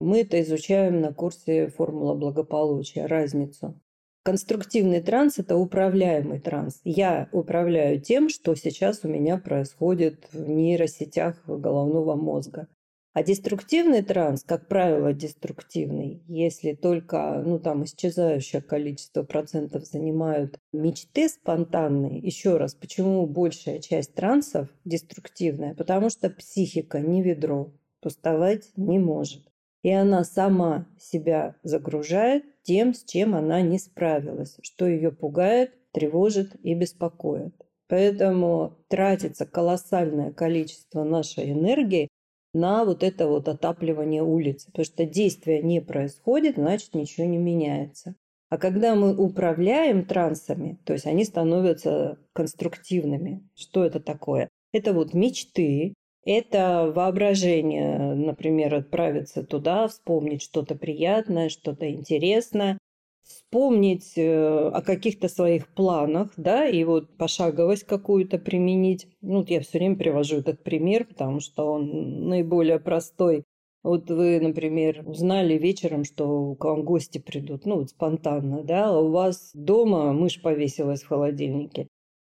Мы 0.00 0.22
это 0.22 0.42
изучаем 0.42 1.00
на 1.00 1.14
курсе 1.14 1.68
«Формула 1.68 2.16
благополучия», 2.16 3.06
разницу. 3.06 3.80
Конструктивный 4.24 5.00
транс– 5.00 5.38
это 5.38 5.56
управляемый 5.56 6.40
транс. 6.40 6.80
Я 6.82 7.28
управляю 7.30 8.00
тем, 8.00 8.28
что 8.28 8.56
сейчас 8.56 9.04
у 9.04 9.08
меня 9.08 9.38
происходит 9.38 10.26
в 10.32 10.48
нейросетях 10.48 11.46
головного 11.46 12.16
мозга. 12.16 12.66
А 13.16 13.22
деструктивный 13.22 14.02
транс, 14.02 14.44
как 14.44 14.68
правило, 14.68 15.14
деструктивный, 15.14 16.22
если 16.28 16.74
только 16.74 17.42
ну, 17.46 17.58
там 17.58 17.82
исчезающее 17.84 18.60
количество 18.60 19.22
процентов 19.22 19.86
занимают 19.86 20.58
мечты 20.74 21.30
спонтанные. 21.30 22.18
Еще 22.18 22.58
раз, 22.58 22.74
почему 22.74 23.26
большая 23.26 23.78
часть 23.78 24.12
трансов 24.12 24.68
деструктивная? 24.84 25.74
Потому 25.74 26.10
что 26.10 26.28
психика 26.28 27.00
не 27.00 27.22
ведро, 27.22 27.72
пустовать 28.02 28.68
не 28.76 28.98
может. 28.98 29.50
И 29.82 29.90
она 29.90 30.22
сама 30.22 30.86
себя 31.00 31.56
загружает 31.62 32.44
тем, 32.64 32.92
с 32.92 33.02
чем 33.02 33.34
она 33.34 33.62
не 33.62 33.78
справилась, 33.78 34.58
что 34.60 34.86
ее 34.86 35.10
пугает, 35.10 35.72
тревожит 35.92 36.54
и 36.62 36.74
беспокоит. 36.74 37.54
Поэтому 37.88 38.76
тратится 38.88 39.46
колоссальное 39.46 40.32
количество 40.32 41.02
нашей 41.02 41.52
энергии 41.52 42.08
на 42.56 42.84
вот 42.84 43.02
это 43.02 43.28
вот 43.28 43.48
отапливание 43.48 44.22
улицы. 44.22 44.66
Потому 44.66 44.84
что 44.84 45.04
действия 45.04 45.62
не 45.62 45.80
происходит, 45.80 46.56
значит 46.56 46.94
ничего 46.94 47.26
не 47.26 47.38
меняется. 47.38 48.14
А 48.48 48.58
когда 48.58 48.94
мы 48.94 49.14
управляем 49.16 50.04
трансами, 50.04 50.78
то 50.84 50.92
есть 50.92 51.06
они 51.06 51.24
становятся 51.24 52.18
конструктивными. 52.32 53.42
Что 53.54 53.84
это 53.84 54.00
такое? 54.00 54.48
Это 54.72 54.92
вот 54.92 55.14
мечты, 55.14 55.94
это 56.24 56.92
воображение, 56.94 58.14
например, 58.14 58.74
отправиться 58.74 59.42
туда, 59.42 59.88
вспомнить 59.88 60.42
что-то 60.42 60.74
приятное, 60.74 61.48
что-то 61.48 61.90
интересное, 61.90 62.78
вспомнить 63.26 64.16
э, 64.16 64.68
о 64.68 64.80
каких-то 64.82 65.28
своих 65.28 65.68
планах, 65.74 66.32
да, 66.36 66.66
и 66.66 66.84
вот 66.84 67.16
пошаговость 67.16 67.84
какую-то 67.84 68.38
применить. 68.38 69.08
Ну, 69.20 69.38
вот 69.38 69.50
я 69.50 69.60
все 69.60 69.78
время 69.78 69.96
привожу 69.96 70.36
этот 70.36 70.62
пример, 70.62 71.06
потому 71.06 71.40
что 71.40 71.72
он 71.72 72.28
наиболее 72.28 72.78
простой. 72.78 73.44
Вот 73.82 74.10
вы, 74.10 74.40
например, 74.40 75.02
узнали 75.06 75.54
вечером, 75.54 76.04
что 76.04 76.54
к 76.54 76.64
вам 76.64 76.84
гости 76.84 77.18
придут, 77.18 77.66
ну, 77.66 77.76
вот 77.76 77.90
спонтанно, 77.90 78.62
да, 78.62 78.88
а 78.88 79.00
у 79.00 79.10
вас 79.10 79.50
дома 79.54 80.12
мышь 80.12 80.40
повесилась 80.40 81.02
в 81.02 81.08
холодильнике. 81.08 81.88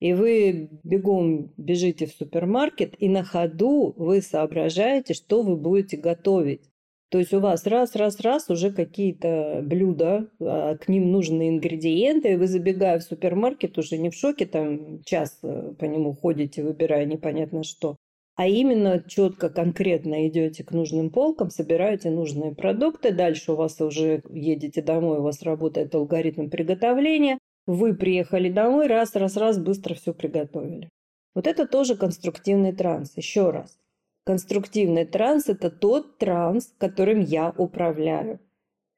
И 0.00 0.12
вы 0.12 0.68
бегом 0.84 1.52
бежите 1.56 2.06
в 2.06 2.12
супермаркет, 2.12 2.94
и 2.98 3.08
на 3.08 3.24
ходу 3.24 3.94
вы 3.96 4.22
соображаете, 4.22 5.14
что 5.14 5.42
вы 5.42 5.56
будете 5.56 5.96
готовить. 5.96 6.67
То 7.10 7.18
есть 7.18 7.32
у 7.32 7.40
вас 7.40 7.66
раз, 7.66 7.96
раз, 7.96 8.20
раз 8.20 8.50
уже 8.50 8.70
какие-то 8.70 9.60
блюда, 9.64 10.28
а 10.40 10.76
к 10.76 10.88
ним 10.88 11.10
нужны 11.10 11.48
ингредиенты, 11.48 12.36
вы, 12.36 12.46
забегая 12.46 12.98
в 12.98 13.02
супермаркет, 13.02 13.78
уже 13.78 13.96
не 13.96 14.10
в 14.10 14.14
шоке, 14.14 14.44
там 14.44 15.02
час 15.04 15.38
э, 15.42 15.72
по 15.78 15.86
нему 15.86 16.14
ходите, 16.14 16.62
выбирая 16.62 17.06
непонятно 17.06 17.64
что, 17.64 17.96
а 18.36 18.46
именно 18.46 19.02
четко, 19.02 19.48
конкретно 19.48 20.28
идете 20.28 20.64
к 20.64 20.72
нужным 20.72 21.10
полкам, 21.10 21.48
собираете 21.50 22.10
нужные 22.10 22.54
продукты, 22.54 23.10
дальше 23.10 23.52
у 23.52 23.56
вас 23.56 23.80
уже 23.80 24.22
едете 24.28 24.82
домой, 24.82 25.18
у 25.18 25.22
вас 25.22 25.42
работает 25.42 25.94
алгоритм 25.94 26.50
приготовления, 26.50 27.38
вы 27.66 27.94
приехали 27.94 28.50
домой, 28.50 28.86
раз, 28.86 29.14
раз, 29.14 29.36
раз, 29.36 29.58
быстро 29.58 29.94
все 29.94 30.12
приготовили. 30.12 30.88
Вот 31.34 31.46
это 31.46 31.66
тоже 31.66 31.96
конструктивный 31.96 32.72
транс. 32.72 33.16
Еще 33.16 33.50
раз. 33.50 33.78
Конструктивный 34.28 35.06
транс– 35.06 35.48
это 35.48 35.70
тот 35.70 36.18
транс, 36.18 36.74
которым 36.76 37.20
я 37.20 37.54
управляю. 37.56 38.40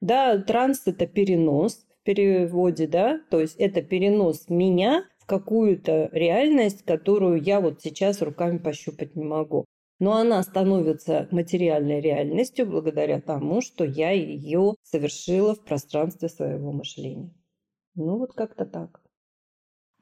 Да, 0.01 0.37
транс– 0.37 0.81
это 0.87 1.07
перенос 1.07 1.85
в 2.01 2.03
переводе, 2.03 2.85
да, 2.85 3.21
то 3.29 3.39
есть 3.39 3.55
это 3.55 3.81
перенос 3.81 4.49
меня 4.49 5.05
в 5.19 5.25
какую-то 5.25 6.09
реальность, 6.11 6.83
которую 6.83 7.41
я 7.41 7.61
вот 7.61 7.81
сейчас 7.81 8.21
руками 8.21 8.57
пощупать 8.57 9.15
не 9.15 9.23
могу. 9.23 9.63
Но 9.99 10.17
она 10.17 10.43
становится 10.43 11.29
материальной 11.31 12.01
реальностью 12.01 12.65
благодаря 12.65 13.21
тому, 13.21 13.61
что 13.61 13.85
я 13.85 14.11
ее 14.11 14.75
совершила 14.83 15.55
в 15.55 15.63
пространстве 15.63 16.27
своего 16.27 16.73
мышления. 16.73 17.33
Ну 17.95 18.17
вот 18.17 18.33
как-то 18.33 18.65
так. 18.65 19.01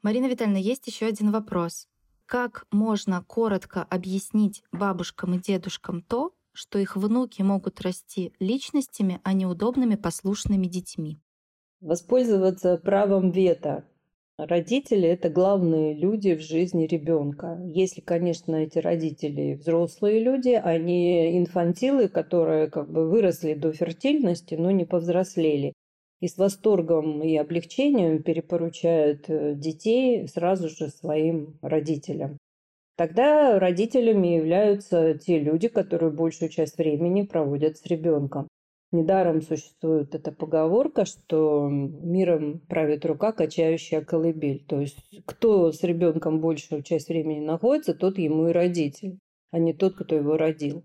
Марина 0.02 0.26
Витальевна, 0.26 0.58
есть 0.58 0.88
еще 0.88 1.06
один 1.06 1.30
вопрос. 1.30 1.86
Как 2.30 2.64
можно 2.70 3.24
коротко 3.26 3.82
объяснить 3.82 4.62
бабушкам 4.70 5.34
и 5.34 5.40
дедушкам 5.40 6.00
то, 6.00 6.30
что 6.52 6.78
их 6.78 6.94
внуки 6.94 7.42
могут 7.42 7.80
расти 7.80 8.32
личностями, 8.38 9.20
а 9.24 9.32
не 9.32 9.46
удобными 9.46 9.96
послушными 9.96 10.68
детьми? 10.68 11.18
Воспользоваться 11.80 12.76
правом 12.76 13.32
вето. 13.32 13.84
Родители– 14.38 15.08
это 15.08 15.28
главные 15.28 15.92
люди 15.92 16.36
в 16.36 16.40
жизни 16.40 16.86
ребенка. 16.86 17.60
Если, 17.64 18.00
конечно, 18.00 18.54
эти 18.54 18.78
родители 18.78 19.54
взрослые 19.54 20.22
люди, 20.22 20.50
а 20.50 20.78
не 20.78 21.36
инфантилы, 21.36 22.06
которые 22.06 22.70
как 22.70 22.92
бы 22.92 23.10
выросли 23.10 23.54
до 23.54 23.72
фертильности, 23.72 24.54
но 24.54 24.70
не 24.70 24.84
повзрослели 24.84 25.72
и 26.20 26.28
с 26.28 26.36
восторгом 26.36 27.22
и 27.22 27.36
облегчением 27.36 28.22
перепоручают 28.22 29.24
э, 29.28 29.54
детей 29.54 30.28
сразу 30.28 30.68
же 30.68 30.88
своим 30.88 31.58
родителям. 31.62 32.38
Тогда 32.96 33.58
родителями 33.58 34.28
являются 34.36 35.14
те 35.14 35.38
люди, 35.38 35.68
которые 35.68 36.12
большую 36.12 36.50
часть 36.50 36.76
времени 36.76 37.22
проводят 37.22 37.78
с 37.78 37.86
ребенком. 37.86 38.46
Недаром 38.92 39.40
существует 39.40 40.14
эта 40.14 40.32
поговорка, 40.32 41.06
что 41.06 41.68
миром 41.70 42.60
правит 42.68 43.06
рука, 43.06 43.32
качающая 43.32 44.02
колыбель. 44.02 44.64
То 44.66 44.80
есть 44.80 44.98
кто 45.24 45.72
с 45.72 45.82
ребенком 45.84 46.40
большую 46.40 46.82
часть 46.82 47.08
времени 47.08 47.40
находится, 47.40 47.94
тот 47.94 48.18
ему 48.18 48.48
и 48.48 48.52
родитель, 48.52 49.18
а 49.52 49.58
не 49.58 49.72
тот, 49.72 49.94
кто 49.94 50.16
его 50.16 50.36
родил. 50.36 50.82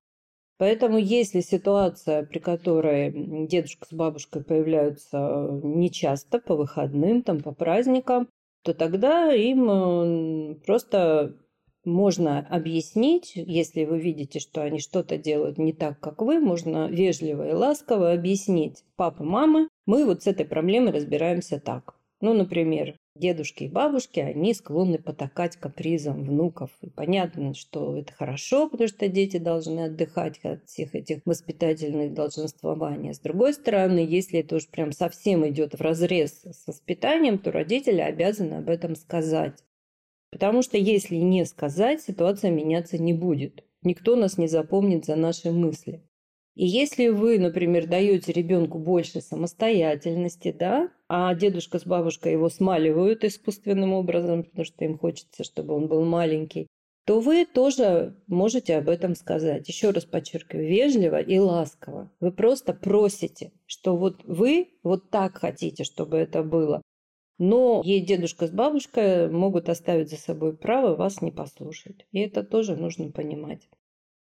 Поэтому 0.58 0.98
если 0.98 1.42
ситуация, 1.42 2.26
при 2.26 2.40
которой 2.40 3.12
дедушка 3.48 3.88
с 3.90 3.94
бабушкой 3.94 4.44
появляются 4.44 5.18
э, 5.18 5.60
нечасто 5.64 6.40
по 6.40 6.56
выходным, 6.56 7.24
там, 7.24 7.42
по 7.42 7.52
праздникам, 7.52 8.30
то 8.64 8.74
тогда 8.74 9.34
им 9.34 9.70
э, 9.70 10.56
просто 10.66 11.36
можно 11.84 12.40
объяснить, 12.50 13.34
если 13.36 13.86
вы 13.86 14.00
видите, 14.00 14.40
что 14.40 14.62
они 14.64 14.80
что-то 14.80 15.18
делают 15.18 15.58
не 15.58 15.74
так, 15.74 16.00
как 16.00 16.22
вы, 16.22 16.40
можно 16.40 16.88
вежливо 16.88 17.50
и 17.50 17.54
ласково 17.54 18.12
объяснить. 18.12 18.84
Папа, 18.96 19.24
мама, 19.24 19.68
мы 19.86 20.06
вот 20.06 20.24
с 20.24 20.28
этой 20.28 20.46
проблемой 20.46 20.94
разбираемся 20.94 21.60
так. 21.60 21.96
Ну, 22.22 22.34
например, 22.34 22.96
Дедушки 23.16 23.64
и 23.64 23.70
бабушки, 23.70 24.20
они 24.20 24.54
склонны 24.54 24.98
потакать 24.98 25.56
капризам 25.56 26.26
внуков. 26.26 26.70
И 26.82 26.90
понятно, 26.90 27.54
что 27.54 27.96
это 27.96 28.12
хорошо, 28.12 28.70
потому 28.70 28.90
что 28.90 29.08
дети 29.08 29.38
должны 29.38 29.86
отдыхать 29.86 30.38
от 30.44 30.66
всех 30.68 30.96
этих 30.96 31.22
воспитательных 31.24 32.14
долженствований. 32.14 33.14
С 33.14 33.20
другой 33.20 33.54
стороны, 33.54 34.00
если 34.00 34.42
это 34.42 34.58
уж 34.58 34.68
прям 34.68 34.92
совсем 34.92 35.48
идет 35.48 35.76
в 35.76 35.82
разрез 35.82 36.44
с 36.44 36.68
воспитанием, 36.68 37.38
то 37.38 37.54
родители 37.54 38.02
обязаны 38.02 38.56
об 38.56 38.70
этом 38.70 38.98
сказать. 38.98 39.64
Потому 40.30 40.62
что 40.62 40.78
если 40.78 41.16
не 41.16 41.46
сказать, 41.46 42.02
ситуация 42.02 42.52
меняться 42.52 42.98
не 42.98 43.14
будет. 43.14 43.64
Никто 43.82 44.18
нас 44.18 44.38
не 44.38 44.50
запомнит 44.50 45.06
за 45.06 45.16
наши 45.16 45.52
мысли. 45.52 46.04
И 46.56 46.66
если 46.66 47.10
вы, 47.10 47.38
например, 47.38 47.86
даете 47.86 48.32
ребенку 48.32 48.80
больше 48.80 49.20
самостоятельности, 49.20 50.56
да, 50.58 50.90
а 51.10 51.36
дедушка 51.36 51.80
с 51.80 51.86
бабушкой 51.86 52.32
его 52.32 52.50
смаливают 52.50 53.26
искусственным 53.26 53.94
образом, 53.94 54.44
потому 54.44 54.64
что 54.64 54.86
им 54.86 54.98
хочется, 54.98 55.44
чтобы 55.44 55.74
он 55.74 55.88
был 55.88 56.06
маленький, 56.06 56.68
то 57.06 57.20
вы 57.20 57.46
тоже 57.46 58.16
можете 58.28 58.78
об 58.78 58.90
этом 58.90 59.16
сказать. 59.16 59.68
Еще 59.68 59.92
раз 59.92 60.06
подчеркиваю, 60.06 60.68
вежливо 60.68 61.20
и 61.20 61.38
ласково. 61.38 62.12
Вы 62.20 62.32
просто 62.32 62.74
просите, 62.74 63.52
что 63.66 63.96
вот 63.98 64.24
вы 64.24 64.70
вот 64.82 65.12
так 65.12 65.38
хотите, 65.38 65.84
чтобы 65.84 66.18
это 66.18 66.42
было. 66.42 66.82
Но 67.38 67.82
ей 67.84 68.00
дедушка 68.00 68.48
с 68.48 68.52
бабушкой 68.52 69.30
могут 69.30 69.68
оставить 69.68 70.10
за 70.10 70.16
собой 70.16 70.56
право 70.56 70.96
вас 70.96 71.22
не 71.22 71.32
послушать. 71.32 72.08
И 72.12 72.20
это 72.22 72.44
тоже 72.44 72.78
нужно 72.78 73.12
понимать. 73.12 73.68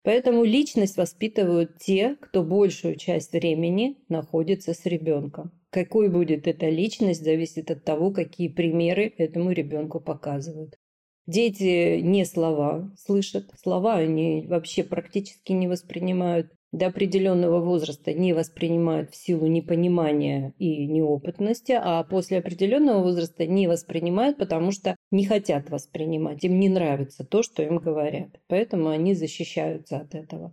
Поэтому 0.08 0.42
личность 0.42 0.96
воспитывают 0.96 1.76
те, 1.76 2.16
кто 2.18 2.42
большую 2.42 2.96
часть 2.96 3.34
времени 3.34 3.98
находится 4.08 4.72
с 4.72 4.86
ребенком. 4.86 5.52
Какой 5.68 6.08
будет 6.08 6.46
эта 6.46 6.70
личность, 6.70 7.22
зависит 7.22 7.70
от 7.70 7.84
того, 7.84 8.10
какие 8.10 8.48
примеры 8.48 9.12
этому 9.18 9.50
ребенку 9.50 10.00
показывают. 10.00 10.78
Дети 11.26 12.00
не 12.00 12.24
слова 12.24 12.90
слышат, 12.96 13.50
слова 13.62 13.96
они 13.96 14.46
вообще 14.48 14.82
практически 14.82 15.52
не 15.52 15.68
воспринимают 15.68 16.54
до 16.72 16.86
определенного 16.88 17.60
возраста 17.60 18.12
не 18.12 18.32
воспринимают 18.34 19.10
в 19.10 19.16
силу 19.16 19.46
непонимания 19.46 20.54
и 20.58 20.86
неопытности, 20.86 21.72
а 21.72 22.02
после 22.04 22.38
определенного 22.38 23.02
возраста 23.02 23.46
не 23.46 23.66
воспринимают, 23.66 24.36
потому 24.36 24.70
что 24.70 24.94
не 25.10 25.24
хотят 25.24 25.70
воспринимать, 25.70 26.44
им 26.44 26.58
не 26.60 26.68
нравится 26.68 27.24
то, 27.24 27.42
что 27.42 27.62
им 27.62 27.78
говорят. 27.78 28.40
Поэтому 28.48 28.88
они 28.88 29.14
защищаются 29.14 29.98
от 29.98 30.14
этого. 30.14 30.52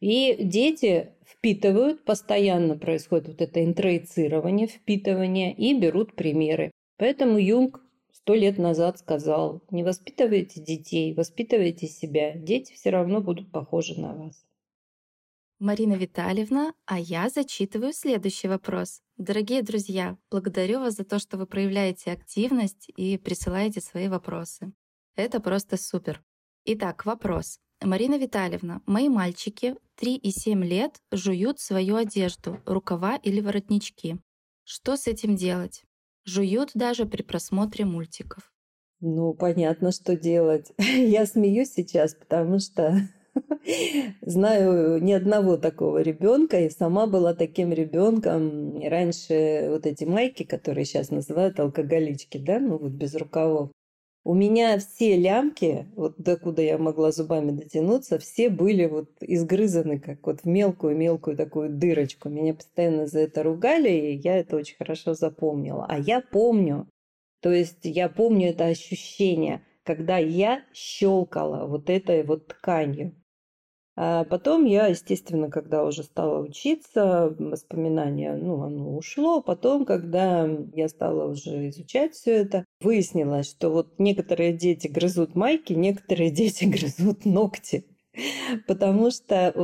И 0.00 0.36
дети 0.40 1.10
впитывают, 1.26 2.04
постоянно 2.04 2.78
происходит 2.78 3.28
вот 3.28 3.42
это 3.42 3.62
интроицирование, 3.62 4.66
впитывание 4.66 5.52
и 5.52 5.78
берут 5.78 6.14
примеры. 6.14 6.70
Поэтому 6.96 7.38
Юнг 7.38 7.82
сто 8.12 8.34
лет 8.34 8.58
назад 8.58 8.98
сказал, 8.98 9.62
не 9.70 9.82
воспитывайте 9.82 10.62
детей, 10.62 11.12
воспитывайте 11.14 11.86
себя, 11.86 12.32
дети 12.34 12.72
все 12.72 12.90
равно 12.90 13.20
будут 13.20 13.50
похожи 13.50 14.00
на 14.00 14.14
вас. 14.14 14.44
Марина 15.60 15.92
Витальевна, 15.92 16.72
а 16.86 16.98
я 16.98 17.28
зачитываю 17.28 17.92
следующий 17.92 18.48
вопрос. 18.48 19.02
Дорогие 19.18 19.60
друзья, 19.62 20.16
благодарю 20.30 20.80
вас 20.80 20.94
за 20.94 21.04
то, 21.04 21.18
что 21.18 21.36
вы 21.36 21.44
проявляете 21.44 22.12
активность 22.12 22.90
и 22.96 23.18
присылаете 23.18 23.82
свои 23.82 24.08
вопросы. 24.08 24.72
Это 25.16 25.38
просто 25.38 25.76
супер. 25.76 26.22
Итак, 26.64 27.04
вопрос. 27.04 27.58
Марина 27.82 28.16
Витальевна, 28.16 28.80
мои 28.86 29.10
мальчики 29.10 29.76
3 29.96 30.16
и 30.16 30.30
7 30.30 30.64
лет 30.64 30.96
жуют 31.12 31.60
свою 31.60 31.96
одежду, 31.96 32.62
рукава 32.64 33.16
или 33.16 33.42
воротнички. 33.42 34.16
Что 34.64 34.96
с 34.96 35.06
этим 35.06 35.36
делать? 35.36 35.84
Жуют 36.24 36.70
даже 36.72 37.04
при 37.04 37.20
просмотре 37.20 37.84
мультиков. 37.84 38.50
Ну, 39.00 39.34
понятно, 39.34 39.92
что 39.92 40.16
делать. 40.16 40.72
Я 40.78 41.26
смеюсь 41.26 41.74
сейчас, 41.74 42.14
потому 42.14 42.60
что 42.60 43.06
Знаю 44.22 45.02
ни 45.02 45.12
одного 45.12 45.56
такого 45.56 46.02
ребенка, 46.02 46.60
и 46.60 46.70
сама 46.70 47.06
была 47.06 47.34
таким 47.34 47.72
ребенком. 47.72 48.80
Раньше 48.80 49.66
вот 49.70 49.86
эти 49.86 50.04
майки, 50.04 50.44
которые 50.44 50.84
сейчас 50.84 51.10
называют 51.10 51.60
алкоголички, 51.60 52.38
да, 52.38 52.58
ну 52.58 52.78
вот 52.78 52.92
без 52.92 53.14
рукавов. 53.14 53.70
У 54.22 54.34
меня 54.34 54.78
все 54.78 55.16
лямки, 55.16 55.86
вот 55.96 56.16
докуда 56.18 56.60
я 56.60 56.76
могла 56.76 57.10
зубами 57.10 57.52
дотянуться, 57.52 58.18
все 58.18 58.50
были 58.50 58.84
вот 58.84 59.08
изгрызаны, 59.20 59.98
как 59.98 60.26
вот 60.26 60.42
в 60.42 60.44
мелкую-мелкую 60.46 61.38
такую 61.38 61.70
дырочку. 61.70 62.28
Меня 62.28 62.52
постоянно 62.52 63.06
за 63.06 63.20
это 63.20 63.42
ругали, 63.42 63.88
и 63.88 64.16
я 64.16 64.36
это 64.36 64.56
очень 64.56 64.76
хорошо 64.76 65.14
запомнила. 65.14 65.86
А 65.88 65.98
я 65.98 66.20
помню, 66.20 66.86
то 67.40 67.50
есть 67.50 67.78
я 67.84 68.10
помню 68.10 68.50
это 68.50 68.66
ощущение, 68.66 69.62
когда 69.84 70.18
я 70.18 70.64
щелкала 70.74 71.66
вот 71.66 71.88
этой 71.88 72.22
вот 72.22 72.46
тканью. 72.48 73.14
А 73.96 74.24
потом 74.24 74.64
я, 74.64 74.86
естественно, 74.86 75.50
когда 75.50 75.84
уже 75.84 76.04
стала 76.04 76.40
учиться, 76.40 77.34
воспоминания, 77.38 78.34
ну, 78.34 78.62
оно 78.62 78.96
ушло. 78.96 79.42
Потом, 79.42 79.84
когда 79.84 80.48
я 80.74 80.88
стала 80.88 81.30
уже 81.30 81.68
изучать 81.68 82.14
все 82.14 82.32
это, 82.32 82.64
выяснилось, 82.80 83.50
что 83.50 83.70
вот 83.70 83.98
некоторые 83.98 84.52
дети 84.52 84.86
грызут 84.86 85.34
майки, 85.34 85.72
некоторые 85.72 86.30
дети 86.30 86.64
грызут 86.64 87.24
ногти. 87.24 87.84
Потому 88.66 89.10
что 89.10 89.54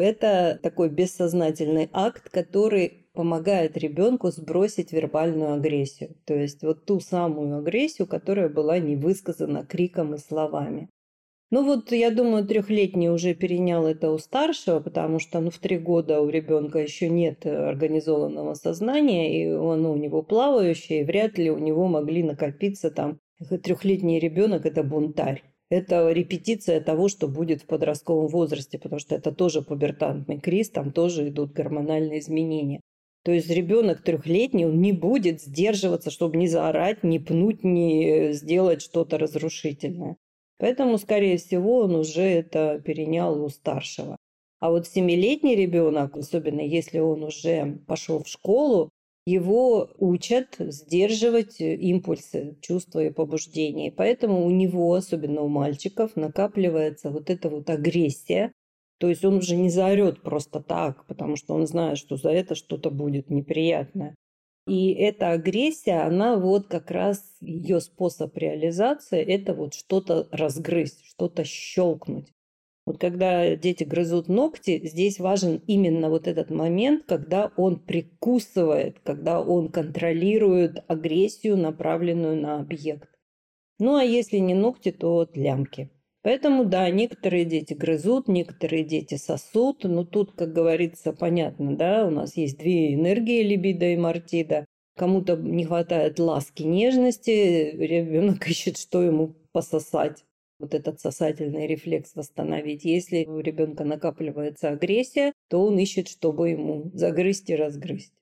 это 0.00 0.58
такой 0.62 0.88
бессознательный 0.88 1.88
акт, 1.92 2.28
который 2.30 3.02
помогает 3.12 3.76
ребенку 3.76 4.30
сбросить 4.30 4.92
вербальную 4.92 5.54
агрессию. 5.54 6.16
То 6.24 6.34
есть 6.34 6.62
вот 6.62 6.84
ту 6.86 6.98
самую 7.00 7.58
агрессию, 7.58 8.08
которая 8.08 8.48
была 8.48 8.78
не 8.78 8.96
высказана 8.96 9.64
криком 9.64 10.14
и 10.14 10.18
словами. 10.18 10.88
Ну 11.52 11.66
вот, 11.66 11.92
я 11.92 12.10
думаю, 12.10 12.46
трехлетний 12.46 13.10
уже 13.10 13.34
перенял 13.34 13.86
это 13.86 14.10
у 14.10 14.16
старшего, 14.16 14.80
потому 14.80 15.18
что 15.18 15.38
ну, 15.38 15.50
в 15.50 15.58
три 15.58 15.76
года 15.76 16.22
у 16.22 16.30
ребенка 16.30 16.78
еще 16.78 17.10
нет 17.10 17.44
организованного 17.44 18.54
сознания, 18.54 19.38
и 19.38 19.52
он 19.52 19.84
у 19.84 19.94
него 19.94 20.22
плавающий, 20.22 21.00
и 21.00 21.04
вряд 21.04 21.36
ли 21.36 21.50
у 21.50 21.58
него 21.58 21.88
могли 21.88 22.22
накопиться 22.22 22.90
там. 22.90 23.18
Трехлетний 23.62 24.18
ребенок– 24.18 24.64
это 24.66 24.82
бунтарь. 24.82 25.42
Это 25.68 26.10
репетиция 26.10 26.80
того, 26.80 27.08
что 27.08 27.28
будет 27.28 27.60
в 27.60 27.66
подростковом 27.66 28.28
возрасте, 28.28 28.78
потому 28.78 28.98
что 28.98 29.14
это 29.14 29.30
тоже 29.30 29.60
пубертантный 29.60 30.40
криз, 30.40 30.70
там 30.70 30.90
тоже 30.90 31.28
идут 31.28 31.52
гормональные 31.52 32.20
изменения. 32.20 32.80
То 33.24 33.30
есть 33.30 33.50
ребенок 33.50 34.02
трехлетний, 34.02 34.64
он 34.64 34.80
не 34.80 34.92
будет 34.94 35.42
сдерживаться, 35.42 36.10
чтобы 36.10 36.38
не 36.38 36.48
заорать, 36.48 37.04
не 37.04 37.18
пнуть, 37.18 37.62
не 37.62 38.32
сделать 38.32 38.80
что-то 38.80 39.18
разрушительное. 39.18 40.16
Поэтому, 40.62 40.96
скорее 40.96 41.38
всего, 41.38 41.80
он 41.80 41.96
уже 41.96 42.22
это 42.22 42.80
перенял 42.84 43.42
у 43.42 43.48
старшего. 43.48 44.16
А 44.60 44.70
вот 44.70 44.86
семилетний 44.86 45.56
ребенок, 45.56 46.16
особенно 46.16 46.60
если 46.60 47.00
он 47.00 47.24
уже 47.24 47.80
пошел 47.88 48.22
в 48.22 48.28
школу, 48.28 48.88
его 49.26 49.90
учат 49.98 50.54
сдерживать 50.60 51.60
импульсы, 51.60 52.56
чувства 52.60 53.02
и 53.02 53.10
побуждения. 53.10 53.90
Поэтому 53.90 54.46
у 54.46 54.50
него, 54.50 54.94
особенно 54.94 55.40
у 55.40 55.48
мальчиков, 55.48 56.14
накапливается 56.14 57.10
вот 57.10 57.28
эта 57.28 57.50
вот 57.50 57.68
агрессия. 57.68 58.52
То 59.00 59.08
есть 59.08 59.24
он 59.24 59.38
уже 59.38 59.56
не 59.56 59.68
заорет 59.68 60.22
просто 60.22 60.60
так, 60.60 61.04
потому 61.08 61.34
что 61.34 61.54
он 61.54 61.66
знает, 61.66 61.98
что 61.98 62.16
за 62.16 62.30
это 62.30 62.54
что-то 62.54 62.92
будет 62.92 63.30
неприятное. 63.30 64.14
И 64.66 64.92
эта 64.92 65.30
агрессия, 65.30 66.02
она 66.02 66.36
вот 66.36 66.68
как 66.68 66.90
раз 66.90 67.24
ее 67.40 67.80
способ 67.80 68.36
реализации, 68.36 69.20
это 69.20 69.54
вот 69.54 69.74
что-то 69.74 70.28
разгрызть, 70.30 71.04
что-то 71.04 71.44
щелкнуть. 71.44 72.32
Вот 72.84 73.00
когда 73.00 73.54
дети 73.54 73.84
грызут 73.84 74.28
ногти, 74.28 74.86
здесь 74.86 75.20
важен 75.20 75.62
именно 75.66 76.10
вот 76.10 76.26
этот 76.26 76.50
момент, 76.50 77.04
когда 77.06 77.52
он 77.56 77.78
прикусывает, 77.78 78.98
когда 79.00 79.40
он 79.40 79.68
контролирует 79.70 80.84
агрессию, 80.88 81.56
направленную 81.56 82.36
на 82.40 82.60
объект. 82.60 83.08
Ну 83.78 83.96
а 83.96 84.04
если 84.04 84.38
не 84.38 84.54
ногти, 84.54 84.90
то 84.90 85.28
лямки. 85.34 85.90
Поэтому, 86.22 86.64
да, 86.64 86.88
некоторые 86.90 87.44
дети 87.44 87.74
грызут, 87.74 88.28
некоторые 88.28 88.84
дети 88.84 89.16
сосут. 89.16 89.84
Но 89.84 90.04
тут, 90.04 90.32
как 90.32 90.52
говорится, 90.52 91.12
понятно, 91.12 91.76
да, 91.76 92.06
у 92.06 92.10
нас 92.10 92.36
есть 92.36 92.58
две 92.58 92.94
энергии, 92.94 93.42
либидо 93.42 93.86
и 93.86 93.96
мартида. 93.96 94.64
Кому-то 94.96 95.36
не 95.36 95.64
хватает 95.64 96.18
ласки, 96.18 96.62
нежности, 96.62 97.74
ребенок 97.76 98.46
ищет, 98.48 98.78
что 98.78 99.02
ему 99.02 99.34
пососать 99.52 100.24
вот 100.60 100.74
этот 100.74 101.00
сосательный 101.00 101.66
рефлекс 101.66 102.14
восстановить. 102.14 102.84
Если 102.84 103.24
у 103.24 103.40
ребенка 103.40 103.84
накапливается 103.84 104.68
агрессия, 104.68 105.32
то 105.48 105.64
он 105.64 105.76
ищет, 105.78 106.08
чтобы 106.08 106.50
ему 106.50 106.90
загрызть 106.94 107.50
и 107.50 107.56
разгрызть. 107.56 108.12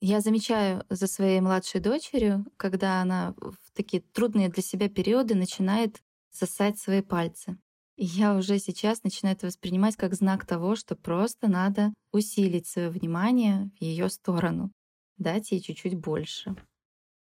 Я 0.00 0.20
замечаю 0.20 0.84
за 0.90 1.06
своей 1.06 1.40
младшей 1.40 1.80
дочерью, 1.80 2.44
когда 2.56 3.00
она 3.00 3.34
в 3.40 3.72
такие 3.74 4.02
трудные 4.12 4.48
для 4.48 4.62
себя 4.62 4.88
периоды 4.88 5.34
начинает 5.34 6.02
сосать 6.30 6.78
свои 6.78 7.02
пальцы. 7.02 7.58
И 7.96 8.04
я 8.04 8.36
уже 8.36 8.58
сейчас 8.58 9.02
начинаю 9.02 9.34
это 9.36 9.46
воспринимать 9.46 9.96
как 9.96 10.14
знак 10.14 10.46
того, 10.46 10.76
что 10.76 10.94
просто 10.94 11.48
надо 11.48 11.92
усилить 12.12 12.66
свое 12.66 12.90
внимание 12.90 13.70
в 13.78 13.82
ее 13.82 14.08
сторону, 14.08 14.70
дать 15.16 15.50
ей 15.50 15.60
чуть-чуть 15.60 15.96
больше. 15.96 16.54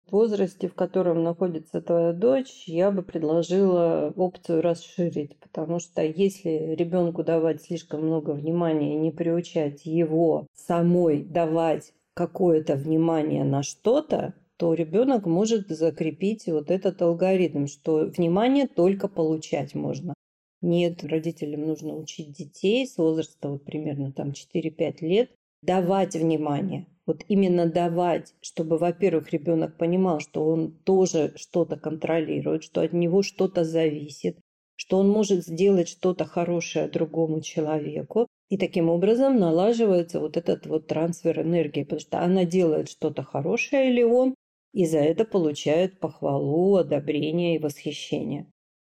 В 0.07 0.11
возрасте, 0.13 0.67
в 0.67 0.73
котором 0.73 1.23
находится 1.23 1.81
твоя 1.81 2.13
дочь, 2.13 2.63
я 2.67 2.91
бы 2.91 3.03
предложила 3.03 4.13
опцию 4.15 4.61
расширить, 4.61 5.37
потому 5.39 5.79
что 5.79 6.01
если 6.01 6.75
ребенку 6.77 7.23
давать 7.23 7.63
слишком 7.63 8.05
много 8.05 8.31
внимания 8.31 8.95
и 8.95 8.99
не 8.99 9.11
приучать 9.11 9.85
его 9.85 10.47
самой 10.53 11.23
давать 11.23 11.93
какое-то 12.13 12.75
внимание 12.75 13.43
на 13.43 13.63
что-то, 13.63 14.33
то 14.57 14.73
ребенок 14.73 15.25
может 15.25 15.67
закрепить 15.69 16.45
вот 16.47 16.71
этот 16.71 17.01
алгоритм, 17.01 17.67
что 17.67 18.05
внимание 18.05 18.67
только 18.67 19.07
получать 19.07 19.75
можно. 19.75 20.13
Нет, 20.61 21.03
родителям 21.03 21.67
нужно 21.67 21.95
учить 21.95 22.31
детей 22.31 22.87
с 22.87 22.97
возраста 22.97 23.49
вот 23.49 23.65
примерно 23.65 24.11
там 24.11 24.31
4-5 24.31 24.97
лет 25.01 25.31
давать 25.61 26.15
внимание. 26.15 26.87
Вот 27.05 27.23
именно 27.27 27.65
давать, 27.65 28.33
чтобы, 28.41 28.77
во-первых, 28.77 29.33
ребенок 29.33 29.77
понимал, 29.77 30.21
что 30.21 30.45
он 30.45 30.71
тоже 30.71 31.33
что-то 31.35 31.75
контролирует, 31.75 32.63
что 32.63 32.81
от 32.81 32.93
него 32.93 33.23
что-то 33.23 33.65
зависит, 33.65 34.37
что 34.75 34.99
он 34.99 35.09
может 35.09 35.45
сделать 35.45 35.89
что-то 35.89 36.25
хорошее 36.25 36.87
другому 36.87 37.41
человеку. 37.41 38.27
И 38.49 38.57
таким 38.57 38.89
образом 38.89 39.37
налаживается 39.37 40.19
вот 40.19 40.37
этот 40.37 40.65
вот 40.67 40.87
трансфер 40.87 41.41
энергии, 41.41 41.83
потому 41.83 41.99
что 41.99 42.19
она 42.19 42.45
делает 42.45 42.89
что-то 42.89 43.23
хорошее 43.23 43.89
или 43.89 44.03
он, 44.03 44.35
и 44.73 44.85
за 44.85 44.99
это 44.99 45.23
получает 45.23 45.99
похвалу, 45.99 46.75
одобрение 46.75 47.55
и 47.55 47.59
восхищение. 47.59 48.47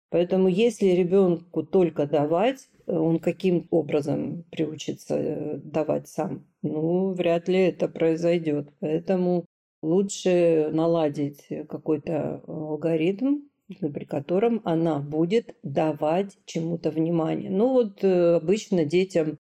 Поэтому 0.10 0.48
если 0.48 0.88
ребенку 0.88 1.63
только 1.63 2.06
давать, 2.06 2.70
он 2.86 3.20
каким 3.20 3.67
образом 3.72 4.44
приучится 4.52 5.15
э, 5.17 5.58
давать 5.58 6.08
сам? 6.08 6.46
Ну, 6.62 7.13
вряд 7.13 7.48
ли 7.48 7.60
это 7.60 7.88
произойдет. 7.88 8.74
Поэтому 8.80 9.46
лучше 9.82 10.70
наладить 10.74 11.48
какой-то 11.70 12.41
алгоритм, 12.48 13.44
при 13.80 14.06
котором 14.06 14.62
она 14.65 15.00
будет 15.00 15.56
давать 15.63 16.38
чему-то 16.46 16.91
внимание. 16.91 17.50
Ну 17.50 17.70
вот 17.70 18.04
э, 18.04 18.36
обычно 18.36 18.86
детям, 18.86 19.38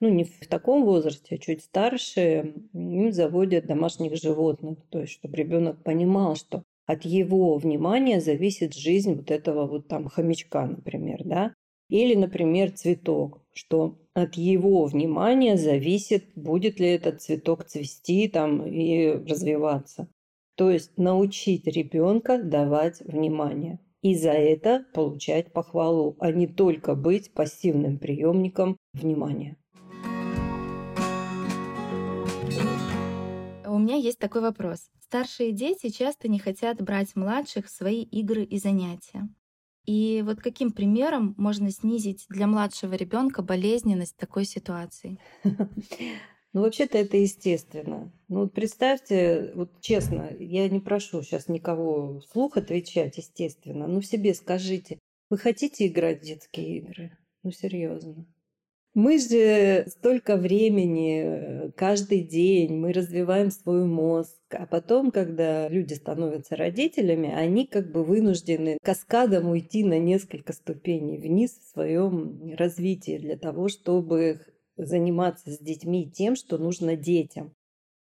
ну 0.00 0.08
не 0.08 0.24
в 0.24 0.46
таком 0.48 0.84
возрасте, 0.84 1.36
а 1.36 1.38
чуть 1.38 1.62
старше, 1.62 2.54
им 2.72 3.12
заводят 3.12 3.66
домашних 3.66 4.16
животных. 4.16 4.78
То 4.90 5.00
есть, 5.00 5.14
чтобы 5.14 5.36
ребенок 5.36 5.82
понимал, 5.82 6.36
что 6.36 6.62
от 6.86 7.04
его 7.04 7.56
внимания 7.56 8.20
зависит 8.20 8.74
жизнь 8.74 9.14
вот 9.14 9.30
этого 9.30 9.66
вот 9.66 9.88
там 9.88 10.08
хомячка, 10.08 10.66
например, 10.66 11.22
да. 11.24 11.54
Или, 11.88 12.14
например, 12.14 12.72
цветок, 12.72 13.42
что 13.52 13.98
от 14.14 14.34
его 14.34 14.86
внимания 14.86 15.56
зависит, 15.56 16.24
будет 16.34 16.80
ли 16.80 16.88
этот 16.88 17.22
цветок 17.22 17.64
цвести 17.64 18.28
там 18.28 18.66
и 18.66 19.10
развиваться. 19.10 20.08
То 20.56 20.70
есть 20.70 20.96
научить 20.96 21.66
ребенка 21.66 22.42
давать 22.42 23.00
внимание 23.00 23.78
и 24.02 24.14
за 24.14 24.30
это 24.30 24.86
получать 24.94 25.52
похвалу, 25.52 26.16
а 26.18 26.32
не 26.32 26.46
только 26.46 26.94
быть 26.94 27.32
пассивным 27.32 27.98
приемником 27.98 28.76
внимания. 28.94 29.56
У 33.76 33.78
меня 33.78 33.96
есть 33.96 34.18
такой 34.18 34.40
вопрос. 34.40 34.88
Старшие 35.02 35.52
дети 35.52 35.90
часто 35.90 36.28
не 36.28 36.38
хотят 36.38 36.80
брать 36.80 37.14
младших 37.14 37.66
в 37.66 37.70
свои 37.70 38.04
игры 38.04 38.42
и 38.42 38.58
занятия. 38.58 39.28
И 39.84 40.22
вот 40.24 40.40
каким 40.40 40.72
примером 40.72 41.34
можно 41.36 41.70
снизить 41.70 42.24
для 42.30 42.46
младшего 42.46 42.94
ребенка 42.94 43.42
болезненность 43.42 44.16
такой 44.16 44.46
ситуации? 44.46 45.18
Ну, 46.52 46.62
вообще-то 46.62 46.96
это 46.96 47.18
естественно. 47.18 48.10
Ну, 48.28 48.40
вот 48.40 48.54
представьте, 48.54 49.52
вот 49.54 49.78
честно, 49.82 50.30
я 50.38 50.66
не 50.70 50.80
прошу 50.80 51.20
сейчас 51.20 51.48
никого 51.48 52.20
вслух 52.20 52.56
отвечать, 52.56 53.18
естественно. 53.18 53.86
Ну, 53.86 54.00
себе 54.00 54.32
скажите, 54.32 54.98
вы 55.28 55.36
хотите 55.36 55.86
играть 55.86 56.22
в 56.22 56.24
детские 56.24 56.78
игры? 56.78 57.18
Ну, 57.42 57.50
серьезно. 57.50 58.24
Мы 58.96 59.18
же 59.18 59.84
столько 59.88 60.38
времени, 60.38 61.20
э, 61.22 61.70
каждый 61.72 62.22
день, 62.22 62.78
мы 62.78 62.94
развиваем 62.94 63.50
свой 63.50 63.84
мозг, 63.84 64.40
а 64.48 64.64
потом, 64.64 65.10
когда 65.10 65.68
люди 65.68 65.92
становятся 65.92 66.56
родителями, 66.56 67.30
они 67.30 67.66
как 67.66 67.92
бы 67.92 68.02
вынуждены 68.02 68.78
каскадом 68.82 69.50
уйти 69.50 69.84
на 69.84 69.98
несколько 69.98 70.54
ступеней 70.54 71.18
вниз 71.18 71.58
в 71.58 71.72
своем 71.74 72.54
развитии 72.56 73.18
для 73.18 73.36
того, 73.36 73.68
чтобы 73.68 74.40
заниматься 74.78 75.50
с 75.52 75.58
детьми 75.58 76.10
тем, 76.10 76.34
что 76.34 76.56
нужно 76.56 76.96
детям. 76.96 77.52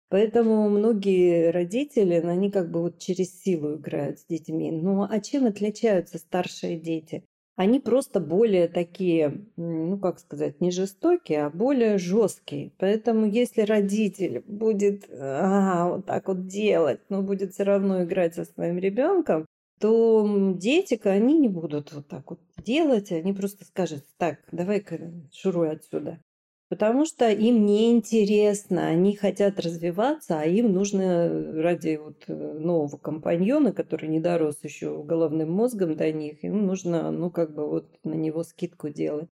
Поэтому 0.09 0.71
многие 0.71 1.51
родители, 1.51 2.15
они 2.15 2.51
как 2.51 2.71
бы 2.71 2.81
вот 2.81 2.99
через 2.99 3.39
силу 3.43 3.77
играют 3.77 4.21
с 4.21 4.25
детьми. 4.25 4.73
Ну 4.73 5.03
а 5.03 5.21
чем 5.21 5.45
отличаются 5.45 6.17
старшие 6.17 6.81
дети? 6.81 7.25
Они 7.59 7.81
просто 7.81 8.21
более 8.21 8.69
такие, 8.69 9.45
ну 9.57 9.99
как 9.99 10.21
сказать, 10.21 10.61
не 10.61 10.71
жестокие, 10.71 11.47
а 11.47 11.51
более 11.51 11.99
жесткие. 11.99 12.71
Поэтому 12.79 13.27
если 13.27 13.63
родитель 13.63 14.45
будет 14.47 15.11
а, 15.11 15.89
вот 15.89 16.07
так 16.07 16.29
вот 16.29 16.47
делать, 16.47 17.01
но 17.09 17.21
будет 17.21 17.53
все 17.53 17.65
равно 17.65 18.05
играть 18.05 18.37
со 18.37 18.45
своим 18.45 18.79
ребенком, 18.79 19.45
то 19.81 20.55
дети, 20.57 21.01
они 21.03 21.37
не 21.37 21.49
будут 21.49 21.93
вот 21.93 22.07
так 22.07 22.31
вот 22.31 22.39
делать, 22.65 23.11
они 23.11 23.33
просто 23.33 23.65
скажут, 23.65 24.05
так, 24.19 24.39
давай-ка 24.53 25.11
шуруй 25.33 25.71
отсюда. 25.71 26.21
Потому 26.69 27.07
что 27.07 27.31
им 27.31 27.65
неинтересно, 27.65 28.89
они 28.89 29.17
хотят 29.17 29.59
развиваться, 29.59 30.41
а 30.41 30.45
им 30.45 30.73
нужно 30.73 31.29
ради 31.63 31.97
вот 31.97 32.25
э, 32.29 32.35
нового 32.35 32.99
компаньона, 32.99 33.73
который 33.73 34.09
не 34.11 34.21
дорос 34.21 34.59
еще 34.63 35.03
головным 35.03 35.51
мозгом 35.51 35.97
до 35.97 36.13
них, 36.13 36.45
им 36.45 36.67
нужно, 36.67 37.11
ну, 37.11 37.31
как 37.31 37.55
бы 37.55 37.67
вот 37.67 37.99
на 38.05 38.13
него 38.13 38.43
скидку 38.45 38.91
делать. 38.91 39.31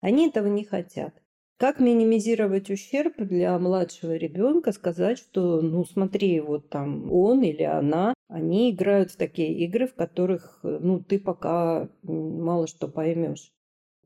Они 0.00 0.28
этого 0.28 0.46
не 0.46 0.62
хотят. 0.62 1.12
Как 1.58 1.80
минимизировать 1.80 2.70
ущерб 2.70 3.14
для 3.16 3.58
младшего 3.58 4.14
ребенка? 4.14 4.70
Сказать, 4.70 5.18
что, 5.18 5.62
ну, 5.62 5.84
смотри, 5.84 6.38
вот 6.40 6.68
там 6.68 7.10
он 7.10 7.42
или 7.42 7.64
она, 7.64 8.14
они 8.28 8.70
играют 8.70 9.10
в 9.10 9.16
такие 9.16 9.58
игры, 9.64 9.88
в 9.88 9.94
которых, 9.94 10.60
э, 10.62 10.78
ну, 10.80 11.02
ты 11.02 11.18
пока 11.18 11.88
мало 12.02 12.68
что 12.68 12.86
поймешь. 12.86 13.55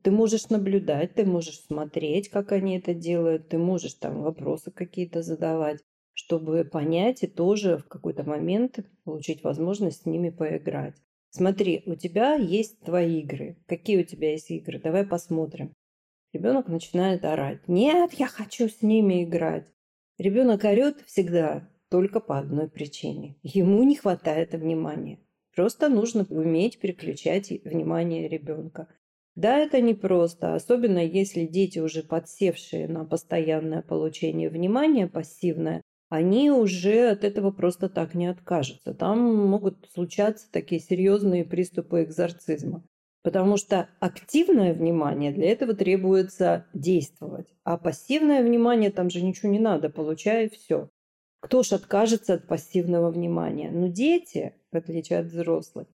Ты 0.03 0.11
можешь 0.11 0.49
наблюдать, 0.49 1.13
ты 1.13 1.25
можешь 1.25 1.59
смотреть, 1.59 2.29
как 2.29 2.51
они 2.51 2.77
это 2.77 2.93
делают, 2.93 3.49
ты 3.49 3.57
можешь 3.57 3.93
там 3.93 4.23
вопросы 4.23 4.71
какие-то 4.71 5.21
задавать, 5.21 5.79
чтобы 6.13 6.65
понять 6.65 7.23
и 7.23 7.27
тоже 7.27 7.77
в 7.77 7.87
какой-то 7.87 8.23
момент 8.23 8.79
получить 9.03 9.43
возможность 9.43 10.01
с 10.01 10.05
ними 10.05 10.29
поиграть. 10.29 10.95
Смотри, 11.29 11.83
у 11.85 11.95
тебя 11.95 12.35
есть 12.35 12.81
твои 12.81 13.21
игры. 13.21 13.57
Какие 13.67 14.01
у 14.01 14.03
тебя 14.03 14.31
есть 14.31 14.51
игры? 14.51 14.79
Давай 14.79 15.05
посмотрим. 15.05 15.73
Ребенок 16.33 16.67
начинает 16.67 17.23
орать. 17.23 17.67
Нет, 17.67 18.13
я 18.13 18.27
хочу 18.27 18.69
с 18.69 18.81
ними 18.81 19.23
играть. 19.23 19.67
Ребенок 20.17 20.63
орет 20.63 21.01
всегда 21.05 21.69
только 21.89 22.19
по 22.19 22.37
одной 22.37 22.69
причине. 22.69 23.37
Ему 23.43 23.83
не 23.83 23.95
хватает 23.95 24.53
внимания. 24.53 25.19
Просто 25.55 25.89
нужно 25.89 26.25
уметь 26.29 26.79
переключать 26.79 27.49
внимание 27.65 28.27
ребенка. 28.27 28.87
Да, 29.35 29.57
это 29.57 29.79
непросто, 29.79 30.55
особенно 30.55 30.99
если 30.99 31.45
дети 31.45 31.79
уже 31.79 32.03
подсевшие 32.03 32.87
на 32.87 33.05
постоянное 33.05 33.81
получение 33.81 34.49
внимания, 34.49 35.07
пассивное, 35.07 35.81
они 36.09 36.51
уже 36.51 37.09
от 37.09 37.23
этого 37.23 37.51
просто 37.51 37.87
так 37.87 38.13
не 38.13 38.27
откажутся. 38.27 38.93
Там 38.93 39.47
могут 39.47 39.89
случаться 39.93 40.51
такие 40.51 40.81
серьезные 40.81 41.45
приступы 41.45 42.03
экзорцизма. 42.03 42.83
Потому 43.23 43.55
что 43.55 43.87
активное 43.99 44.73
внимание 44.73 45.31
для 45.31 45.49
этого 45.51 45.73
требуется 45.73 46.65
действовать. 46.73 47.47
А 47.63 47.77
пассивное 47.77 48.43
внимание, 48.43 48.89
там 48.89 49.09
же 49.09 49.21
ничего 49.21 49.49
не 49.49 49.59
надо, 49.59 49.89
получай 49.89 50.49
все. 50.49 50.89
Кто 51.39 51.63
ж 51.63 51.73
откажется 51.73 52.33
от 52.33 52.47
пассивного 52.47 53.09
внимания? 53.09 53.71
Ну, 53.71 53.87
дети, 53.87 54.55
в 54.71 54.77
отличие 54.77 55.19
от 55.19 55.27
взрослых, 55.27 55.87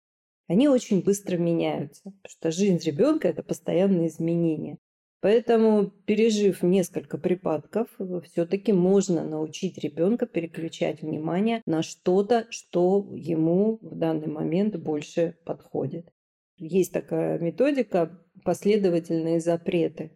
они 0.47 0.67
очень 0.69 1.03
быстро 1.03 1.37
меняются, 1.37 2.03
потому 2.03 2.29
что 2.29 2.51
жизнь 2.51 2.79
ребенка– 2.85 3.27
это 3.29 3.43
постоянные 3.43 4.07
изменения. 4.07 4.77
Поэтому, 5.19 5.87
пережив 6.05 6.61
несколько 6.61 7.17
припадков, 7.17 7.89
все-таки 8.23 8.71
можно 8.71 9.23
научить 9.23 9.77
ребенка 9.79 10.27
переключать 10.27 11.01
внимание 11.01 11.61
на 11.65 11.81
что-то, 11.81 12.45
что 12.49 13.07
ему 13.13 13.79
в 13.81 13.95
данный 13.95 14.27
момент 14.27 14.75
больше 14.75 15.35
подходит. 15.43 16.13
Есть 16.57 16.93
такая 16.93 17.39
методика 17.39 18.21
последовательные 18.43 19.39
запреты. 19.39 20.11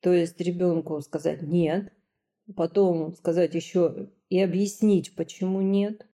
То 0.00 0.12
есть 0.12 0.40
ребенку 0.40 1.00
сказать 1.00 1.42
нет, 1.42 1.92
потом 2.56 3.14
сказать 3.14 3.54
еще 3.54 4.10
и 4.28 4.40
объяснить, 4.40 5.14
почему 5.14 5.60
нет, 5.60 6.06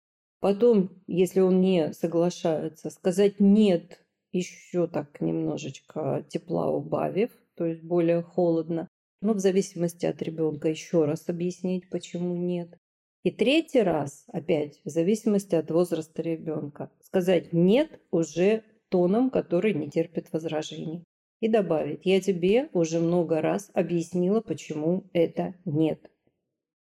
Потом, 0.46 0.90
если 1.08 1.40
он 1.40 1.60
не 1.60 1.92
соглашается, 1.92 2.90
сказать 2.90 3.40
«нет», 3.40 4.00
еще 4.30 4.86
так 4.86 5.20
немножечко 5.20 6.24
тепла 6.28 6.70
убавив, 6.70 7.32
то 7.56 7.66
есть 7.66 7.82
более 7.82 8.22
холодно. 8.22 8.86
Но 9.20 9.32
в 9.32 9.40
зависимости 9.40 10.06
от 10.06 10.22
ребенка 10.22 10.68
еще 10.68 11.04
раз 11.04 11.28
объяснить, 11.28 11.90
почему 11.90 12.36
нет. 12.36 12.78
И 13.24 13.32
третий 13.32 13.80
раз, 13.80 14.22
опять, 14.28 14.80
в 14.84 14.88
зависимости 14.88 15.56
от 15.56 15.72
возраста 15.72 16.22
ребенка, 16.22 16.92
сказать 17.00 17.52
«нет» 17.52 17.98
уже 18.12 18.62
тоном, 18.88 19.30
который 19.30 19.74
не 19.74 19.90
терпит 19.90 20.32
возражений. 20.32 21.02
И 21.40 21.48
добавить 21.48 22.02
«я 22.04 22.20
тебе 22.20 22.68
уже 22.72 23.00
много 23.00 23.40
раз 23.40 23.68
объяснила, 23.74 24.40
почему 24.42 25.10
это 25.12 25.56
нет». 25.64 26.08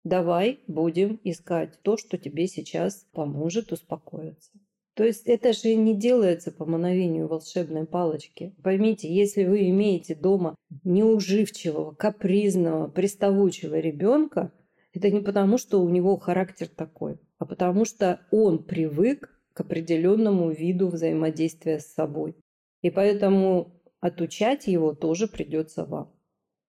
Давай 0.06 0.60
будем 0.68 1.18
искать 1.24 1.80
то, 1.82 1.96
что 1.96 2.16
тебе 2.16 2.46
сейчас 2.46 3.08
поможет 3.12 3.72
успокоиться. 3.72 4.52
То 4.94 5.02
есть 5.02 5.26
это 5.26 5.52
же 5.52 5.74
не 5.74 5.96
делается 5.96 6.52
по 6.52 6.64
мановению 6.64 7.26
волшебной 7.26 7.86
палочки. 7.86 8.54
Поймите, 8.62 9.12
если 9.12 9.42
вы 9.42 9.68
имеете 9.70 10.14
дома 10.14 10.54
неуживчивого, 10.84 11.92
капризного, 11.92 12.86
приставучего 12.86 13.80
ребенка, 13.80 14.52
это 14.92 15.10
не 15.10 15.22
потому, 15.22 15.58
что 15.58 15.82
у 15.82 15.88
него 15.88 16.16
характер 16.18 16.68
такой, 16.68 17.18
а 17.38 17.44
потому 17.44 17.84
что 17.84 18.20
он 18.30 18.62
привык 18.62 19.36
к 19.54 19.62
определенному 19.62 20.52
виду 20.52 20.86
взаимодействия 20.86 21.80
с 21.80 21.92
собой. 21.92 22.36
И 22.80 22.90
поэтому 22.90 23.82
отучать 23.98 24.68
его 24.68 24.94
тоже 24.94 25.26
придется 25.26 25.84
вам. 25.84 26.14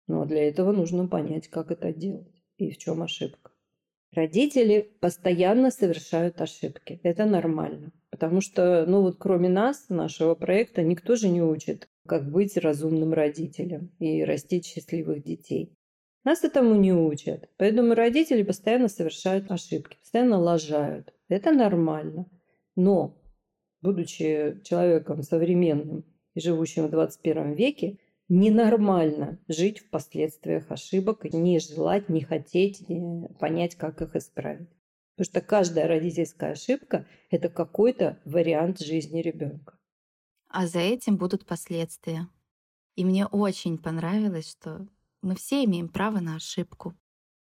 Но 0.08 0.26
для 0.26 0.50
этого 0.50 0.72
нужно 0.72 1.08
понять, 1.08 1.50
как 1.50 1.70
это 1.70 1.94
делать 1.94 2.37
и 2.58 2.72
в 2.72 2.78
чем 2.78 3.02
ошибка. 3.02 3.52
Родители 4.14 4.90
постоянно 5.00 5.70
совершают 5.70 6.42
ошибки. 6.42 7.00
Это 7.04 7.26
нормально. 7.26 7.92
Потому 8.10 8.42
что, 8.42 8.86
ну 8.88 9.02
вот 9.02 9.18
кроме 9.20 9.50
нас, 9.50 9.90
нашего 9.90 10.34
проекта, 10.34 10.82
никто 10.82 11.16
же 11.16 11.30
не 11.30 11.42
учит, 11.42 11.88
как 12.08 12.32
быть 12.32 12.58
разумным 12.58 13.14
родителем 13.14 13.92
и 14.00 14.24
растить 14.24 14.66
счастливых 14.66 15.24
детей. 15.24 15.78
Нас 16.24 16.44
этому 16.44 16.76
не 16.76 16.94
учат. 16.94 17.50
Поэтому 17.58 17.94
родители 17.94 18.44
постоянно 18.44 18.88
совершают 18.88 19.52
ошибки, 19.52 19.98
постоянно 19.98 20.40
лажают. 20.40 21.14
Это 21.30 21.52
нормально. 21.52 22.26
Но, 22.76 23.22
будучи 23.82 24.62
человеком 24.64 25.22
современным 25.22 26.06
и 26.34 26.40
живущим 26.40 26.88
в 26.88 26.92
21 26.92 27.54
веке, 27.54 27.98
ненормально 28.30 29.40
жить 29.48 29.80
в 29.80 29.90
последствиях 29.90 30.70
ошибок, 30.72 31.24
не 31.26 31.60
желать, 31.60 32.10
не 32.10 32.22
хотеть 32.22 32.90
не 32.90 33.28
понять, 33.40 33.76
как 33.76 34.02
их 34.02 34.16
исправить. 34.16 34.70
Потому 35.16 35.32
что 35.32 35.42
каждая 35.42 35.88
родительская 35.88 36.52
ошибка– 36.52 37.08
это 37.32 37.50
какой-то 37.50 38.20
вариант 38.26 38.80
жизни 38.80 39.22
ребенка. 39.22 39.78
А 40.50 40.68
за 40.68 40.80
этим 40.80 41.18
будут 41.18 41.46
последствия. 41.46 42.28
И 42.96 43.04
мне 43.04 43.26
очень 43.26 43.78
понравилось, 43.78 44.52
что 44.52 44.88
мы 45.22 45.36
все 45.36 45.64
имеем 45.66 45.90
право 45.90 46.20
на 46.20 46.36
ошибку. 46.36 46.96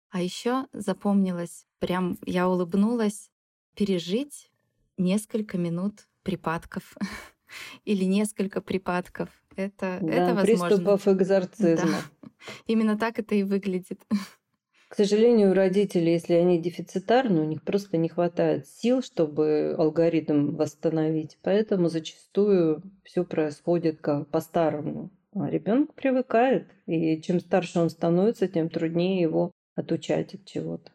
А 0.09 0.21
еще 0.21 0.67
запомнилось, 0.71 1.65
прям 1.79 2.17
я 2.25 2.47
улыбнулась, 2.47 3.29
пережить 3.75 4.49
несколько 4.97 5.57
минут 5.57 6.07
припадков 6.23 6.95
или 7.83 8.05
несколько 8.05 8.61
припадков. 8.61 9.29
Это, 9.55 9.99
да, 10.01 10.13
это 10.13 10.33
возможно. 10.33 10.67
приступов 10.67 11.07
экзорцизма. 11.07 12.01
Да. 12.21 12.29
Именно 12.67 12.97
так 12.97 13.19
это 13.19 13.35
и 13.35 13.43
выглядит. 13.43 14.01
К 14.89 14.95
сожалению, 14.95 15.53
родители, 15.53 16.09
если 16.09 16.33
они 16.33 16.57
дефицитарны, 16.59 17.41
у 17.41 17.45
них 17.45 17.63
просто 17.63 17.97
не 17.97 18.07
хватает 18.07 18.67
сил, 18.67 19.01
чтобы 19.01 19.75
алгоритм 19.77 20.55
восстановить. 20.55 21.37
Поэтому 21.41 21.89
зачастую 21.89 22.83
все 23.03 23.23
происходит 23.25 23.99
как 23.99 24.29
по-старому. 24.29 25.11
А 25.33 25.49
ребенок 25.49 25.93
привыкает, 25.95 26.69
и 26.85 27.21
чем 27.21 27.41
старше 27.41 27.79
он 27.79 27.89
становится, 27.89 28.47
тем 28.47 28.69
труднее 28.69 29.19
его 29.19 29.51
отучать 29.75 30.33
от 30.33 30.45
чего-то. 30.45 30.91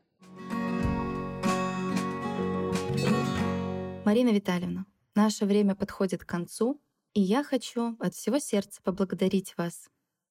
Марина 4.06 4.30
Витальевна, 4.30 4.86
наше 5.14 5.44
время 5.44 5.74
подходит 5.74 6.24
к 6.24 6.26
концу, 6.26 6.80
и 7.14 7.20
я 7.20 7.42
хочу 7.42 7.96
от 7.98 8.14
всего 8.14 8.38
сердца 8.38 8.80
поблагодарить 8.82 9.56
вас 9.56 9.88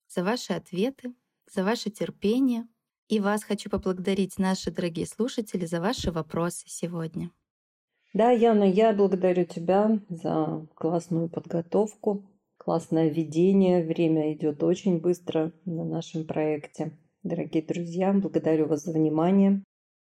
за 0.08 0.24
ваши 0.24 0.54
ответы, 0.54 1.14
за 1.52 1.64
ваше 1.64 1.90
терпение. 1.90 2.68
И 3.08 3.20
вас 3.20 3.44
хочу 3.44 3.70
поблагодарить, 3.70 4.38
наши 4.38 4.72
дорогие 4.72 5.08
слушатели, 5.08 5.66
за 5.66 5.82
ваши 5.82 6.12
вопросы 6.12 6.66
сегодня. 6.68 7.32
Да, 8.14 8.32
Яна, 8.32 8.64
я 8.64 8.94
благодарю 8.94 9.46
тебя 9.46 10.00
за 10.10 10.68
классную 10.76 11.30
подготовку 11.30 12.24
классное 12.58 13.10
ведение. 13.10 13.84
Время 13.84 14.34
идет 14.34 14.62
очень 14.62 15.00
быстро 15.00 15.52
на 15.66 15.86
нашем 15.86 16.26
проекте. 16.26 16.98
Дорогие 17.24 17.64
друзья, 17.64 18.14
благодарю 18.14 18.68
вас 18.68 18.84
за 18.84 18.94
внимание. 18.94 19.64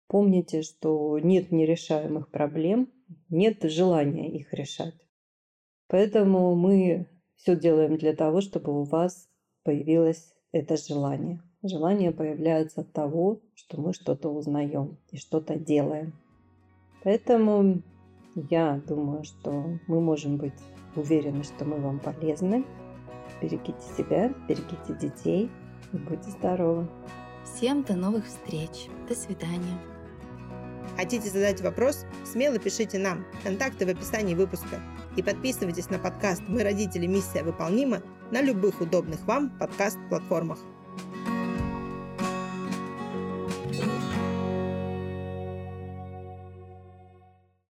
Помните, 0.08 0.62
что 0.62 1.18
нет 1.18 1.50
нерешаемых 1.50 2.30
проблем, 2.30 2.92
нет 3.30 3.62
желания 3.62 4.38
их 4.38 4.52
решать. 4.52 4.94
Поэтому 5.92 6.54
мы 6.54 7.06
все 7.36 7.54
делаем 7.54 7.98
для 7.98 8.16
того, 8.16 8.40
чтобы 8.40 8.72
у 8.72 8.84
вас 8.84 9.28
появилось 9.62 10.32
это 10.50 10.78
желание. 10.78 11.42
Желание 11.62 12.12
появляется 12.12 12.80
от 12.80 12.92
того, 12.94 13.42
что 13.54 13.78
мы 13.78 13.92
что-то 13.92 14.30
узнаем 14.30 14.96
и 15.10 15.18
что-то 15.18 15.56
делаем. 15.56 16.14
Поэтому 17.04 17.82
я 18.34 18.80
думаю, 18.88 19.24
что 19.24 19.78
мы 19.86 20.00
можем 20.00 20.38
быть 20.38 20.58
уверены, 20.96 21.44
что 21.44 21.66
мы 21.66 21.76
вам 21.76 22.00
полезны. 22.00 22.64
Берегите 23.42 23.82
себя, 23.94 24.32
берегите 24.48 24.94
детей 24.98 25.50
и 25.92 25.96
будьте 25.98 26.30
здоровы. 26.30 26.88
Всем 27.44 27.82
до 27.82 27.96
новых 27.96 28.24
встреч. 28.24 28.88
До 29.10 29.14
свидания. 29.14 29.78
Хотите 30.96 31.28
задать 31.28 31.60
вопрос? 31.60 32.06
Смело 32.24 32.58
пишите 32.58 32.98
нам. 32.98 33.26
Контакты 33.44 33.84
в 33.84 33.90
описании 33.90 34.34
выпуска. 34.34 34.80
И 35.16 35.22
подписывайтесь 35.22 35.90
на 35.90 35.98
подкаст 35.98 36.42
«Мы 36.48 36.62
родители. 36.62 37.06
Миссия 37.06 37.42
выполнима» 37.42 38.00
на 38.30 38.40
любых 38.40 38.80
удобных 38.80 39.20
вам 39.26 39.50
подкаст-платформах. 39.58 40.58